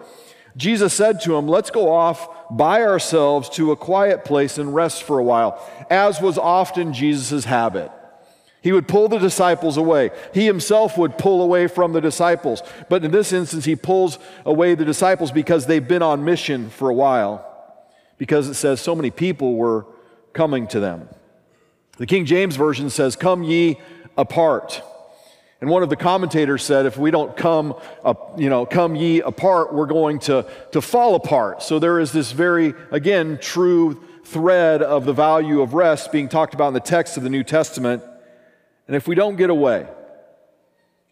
Jesus 0.56 0.92
said 0.92 1.20
to 1.22 1.32
them, 1.32 1.48
Let's 1.48 1.70
go 1.70 1.90
off 1.90 2.28
by 2.50 2.82
ourselves 2.82 3.48
to 3.50 3.72
a 3.72 3.76
quiet 3.76 4.24
place 4.24 4.58
and 4.58 4.74
rest 4.74 5.02
for 5.02 5.18
a 5.18 5.24
while, 5.24 5.66
as 5.88 6.20
was 6.20 6.36
often 6.36 6.92
Jesus' 6.92 7.46
habit. 7.46 7.90
He 8.62 8.72
would 8.72 8.86
pull 8.86 9.08
the 9.08 9.18
disciples 9.18 9.76
away. 9.76 10.10
He 10.32 10.46
himself 10.46 10.96
would 10.96 11.18
pull 11.18 11.42
away 11.42 11.66
from 11.66 11.92
the 11.92 12.00
disciples. 12.00 12.62
But 12.88 13.04
in 13.04 13.10
this 13.10 13.32
instance, 13.32 13.64
he 13.64 13.74
pulls 13.74 14.18
away 14.46 14.76
the 14.76 14.84
disciples 14.84 15.32
because 15.32 15.66
they've 15.66 15.86
been 15.86 16.02
on 16.02 16.24
mission 16.24 16.70
for 16.70 16.88
a 16.88 16.94
while, 16.94 17.44
because 18.18 18.48
it 18.48 18.54
says 18.54 18.80
so 18.80 18.94
many 18.94 19.10
people 19.10 19.56
were 19.56 19.86
coming 20.32 20.68
to 20.68 20.80
them. 20.80 21.08
The 21.98 22.06
King 22.06 22.24
James 22.24 22.56
Version 22.56 22.88
says, 22.88 23.16
Come 23.16 23.42
ye 23.42 23.78
apart. 24.16 24.80
And 25.60 25.70
one 25.70 25.84
of 25.84 25.90
the 25.90 25.96
commentators 25.96 26.64
said, 26.64 26.86
if 26.86 26.98
we 26.98 27.12
don't 27.12 27.36
come, 27.36 27.76
up, 28.04 28.40
you 28.40 28.50
know, 28.50 28.66
come 28.66 28.96
ye 28.96 29.20
apart, 29.20 29.72
we're 29.72 29.86
going 29.86 30.18
to, 30.20 30.44
to 30.72 30.80
fall 30.80 31.14
apart. 31.14 31.62
So 31.62 31.78
there 31.78 32.00
is 32.00 32.10
this 32.10 32.32
very, 32.32 32.74
again, 32.90 33.38
true 33.40 34.02
thread 34.24 34.82
of 34.82 35.04
the 35.04 35.12
value 35.12 35.60
of 35.60 35.72
rest 35.72 36.10
being 36.10 36.28
talked 36.28 36.54
about 36.54 36.68
in 36.68 36.74
the 36.74 36.80
text 36.80 37.16
of 37.16 37.22
the 37.22 37.30
New 37.30 37.44
Testament. 37.44 38.02
And 38.92 38.96
if 38.98 39.08
we 39.08 39.14
don't 39.14 39.36
get 39.36 39.48
away, 39.48 39.86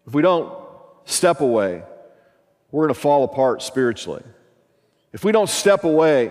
if 0.07 0.13
we 0.13 0.21
don't 0.21 0.53
step 1.07 1.41
away, 1.41 1.83
we're 2.71 2.83
going 2.83 2.93
to 2.93 3.01
fall 3.01 3.25
apart 3.25 3.63
spiritually. 3.63 4.23
If 5.15 5.25
we 5.25 5.33
don't 5.33 5.49
step 5.49 5.85
away, 5.85 6.31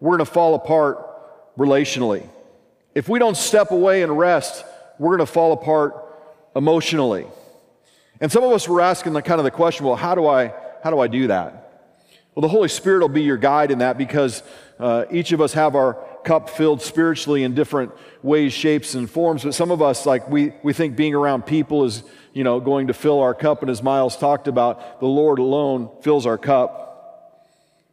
we're 0.00 0.16
going 0.16 0.26
to 0.26 0.32
fall 0.32 0.54
apart 0.54 1.58
relationally. 1.58 2.26
If 2.94 3.10
we 3.10 3.18
don't 3.18 3.36
step 3.36 3.72
away 3.72 4.02
and 4.02 4.18
rest, 4.18 4.64
we're 4.98 5.18
going 5.18 5.26
to 5.26 5.30
fall 5.30 5.52
apart 5.52 5.96
emotionally. 6.56 7.26
And 8.18 8.32
some 8.32 8.42
of 8.42 8.50
us 8.50 8.66
were 8.66 8.80
asking 8.80 9.12
the 9.12 9.20
kind 9.20 9.38
of 9.38 9.44
the 9.44 9.50
question, 9.50 9.84
well, 9.84 9.96
how 9.96 10.14
do 10.14 10.26
I 10.26 10.54
how 10.82 10.88
do 10.88 10.98
I 10.98 11.08
do 11.08 11.26
that? 11.26 11.92
Well, 12.34 12.40
the 12.40 12.48
Holy 12.48 12.68
Spirit 12.68 13.00
will 13.00 13.10
be 13.10 13.22
your 13.22 13.36
guide 13.36 13.70
in 13.70 13.80
that 13.80 13.98
because 13.98 14.42
uh, 14.78 15.04
each 15.10 15.32
of 15.32 15.42
us 15.42 15.52
have 15.52 15.74
our 15.74 16.02
cup 16.24 16.50
filled 16.50 16.82
spiritually 16.82 17.42
in 17.44 17.54
different 17.54 17.92
ways, 18.22 18.52
shapes, 18.52 18.94
and 18.94 19.10
forms. 19.10 19.44
But 19.44 19.54
some 19.54 19.70
of 19.70 19.82
us, 19.82 20.06
like 20.06 20.28
we, 20.28 20.52
we 20.62 20.72
think 20.72 20.96
being 20.96 21.14
around 21.14 21.46
people 21.46 21.84
is, 21.84 22.02
you 22.32 22.44
know, 22.44 22.60
going 22.60 22.88
to 22.88 22.94
fill 22.94 23.20
our 23.20 23.34
cup. 23.34 23.62
And 23.62 23.70
as 23.70 23.82
Miles 23.82 24.16
talked 24.16 24.48
about, 24.48 25.00
the 25.00 25.06
Lord 25.06 25.38
alone 25.38 25.90
fills 26.02 26.26
our 26.26 26.38
cup. 26.38 26.86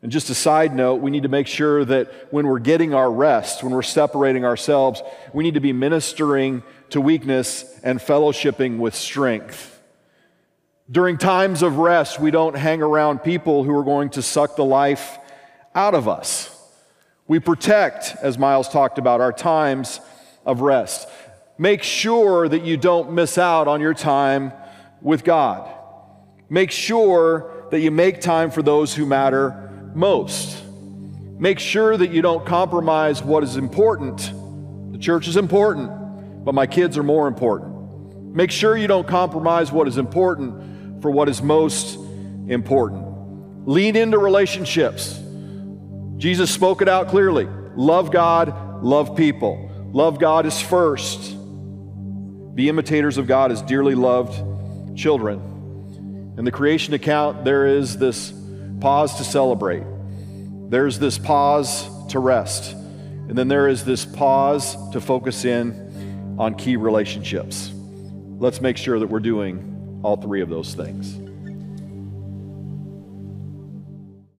And 0.01 0.11
just 0.11 0.29
a 0.29 0.35
side 0.35 0.75
note, 0.75 1.01
we 1.01 1.09
need 1.09 1.23
to 1.23 1.29
make 1.29 1.47
sure 1.47 1.83
that 1.83 2.31
when 2.31 2.45
we're 2.45 2.59
getting 2.59 2.93
our 2.93 3.11
rest, 3.11 3.63
when 3.63 3.73
we're 3.73 3.81
separating 3.81 4.45
ourselves, 4.45 5.01
we 5.33 5.43
need 5.43 5.55
to 5.55 5.59
be 5.59 5.73
ministering 5.73 6.61
to 6.91 7.01
weakness 7.01 7.79
and 7.83 7.99
fellowshipping 7.99 8.77
with 8.77 8.93
strength. 8.93 9.81
During 10.89 11.17
times 11.17 11.63
of 11.63 11.77
rest, 11.77 12.19
we 12.19 12.31
don't 12.31 12.55
hang 12.55 12.81
around 12.81 13.19
people 13.19 13.63
who 13.63 13.75
are 13.77 13.83
going 13.83 14.11
to 14.11 14.21
suck 14.21 14.55
the 14.55 14.63
life 14.63 15.17
out 15.75 15.95
of 15.95 16.07
us. 16.07 16.56
We 17.27 17.39
protect, 17.39 18.15
as 18.21 18.37
Miles 18.37 18.69
talked 18.69 18.97
about, 18.97 19.19
our 19.19 19.33
times 19.33 19.99
of 20.45 20.61
rest. 20.61 21.09
Make 21.57 21.83
sure 21.83 22.47
that 22.47 22.63
you 22.63 22.77
don't 22.77 23.11
miss 23.11 23.37
out 23.37 23.67
on 23.67 23.81
your 23.81 23.93
time 23.93 24.53
with 25.01 25.23
God. 25.23 25.69
Make 26.49 26.71
sure 26.71 27.65
that 27.71 27.81
you 27.81 27.91
make 27.91 28.21
time 28.21 28.49
for 28.49 28.61
those 28.61 28.95
who 28.95 29.05
matter 29.05 29.91
most. 29.93 30.63
Make 31.37 31.59
sure 31.59 31.97
that 31.97 32.11
you 32.11 32.21
don't 32.21 32.45
compromise 32.45 33.21
what 33.21 33.43
is 33.43 33.57
important. 33.57 34.31
The 34.93 34.97
church 34.97 35.27
is 35.27 35.35
important, 35.35 36.45
but 36.45 36.55
my 36.55 36.65
kids 36.65 36.97
are 36.97 37.03
more 37.03 37.27
important. 37.27 38.33
Make 38.33 38.51
sure 38.51 38.77
you 38.77 38.87
don't 38.87 39.07
compromise 39.07 39.71
what 39.71 39.87
is 39.87 39.97
important 39.97 41.01
for 41.01 41.11
what 41.11 41.27
is 41.27 41.41
most 41.41 41.97
important. 42.47 43.67
Lean 43.67 43.95
into 43.95 44.17
relationships. 44.17 45.19
Jesus 46.17 46.49
spoke 46.49 46.81
it 46.81 46.89
out 46.89 47.09
clearly 47.09 47.47
love 47.75 48.11
God, 48.11 48.83
love 48.83 49.15
people. 49.15 49.67
Love 49.93 50.19
God 50.19 50.45
is 50.45 50.59
first. 50.59 51.35
Be 52.55 52.69
imitators 52.69 53.17
of 53.17 53.27
God 53.27 53.51
as 53.51 53.61
dearly 53.61 53.95
loved 53.95 54.97
children. 54.97 56.35
In 56.37 56.43
the 56.43 56.51
creation 56.51 56.93
account, 56.93 57.45
there 57.45 57.67
is 57.67 57.97
this 57.97 58.33
pause 58.79 59.15
to 59.17 59.23
celebrate, 59.23 59.83
there's 60.69 60.99
this 60.99 61.17
pause 61.17 61.87
to 62.09 62.19
rest, 62.19 62.73
and 62.73 63.37
then 63.37 63.47
there 63.47 63.67
is 63.67 63.85
this 63.85 64.05
pause 64.05 64.75
to 64.91 65.01
focus 65.01 65.45
in 65.45 66.35
on 66.37 66.55
key 66.55 66.75
relationships. 66.75 67.71
Let's 67.73 68.61
make 68.61 68.77
sure 68.77 68.99
that 68.99 69.07
we're 69.07 69.19
doing 69.19 69.99
all 70.03 70.17
three 70.17 70.41
of 70.41 70.49
those 70.49 70.75
things. 70.75 71.26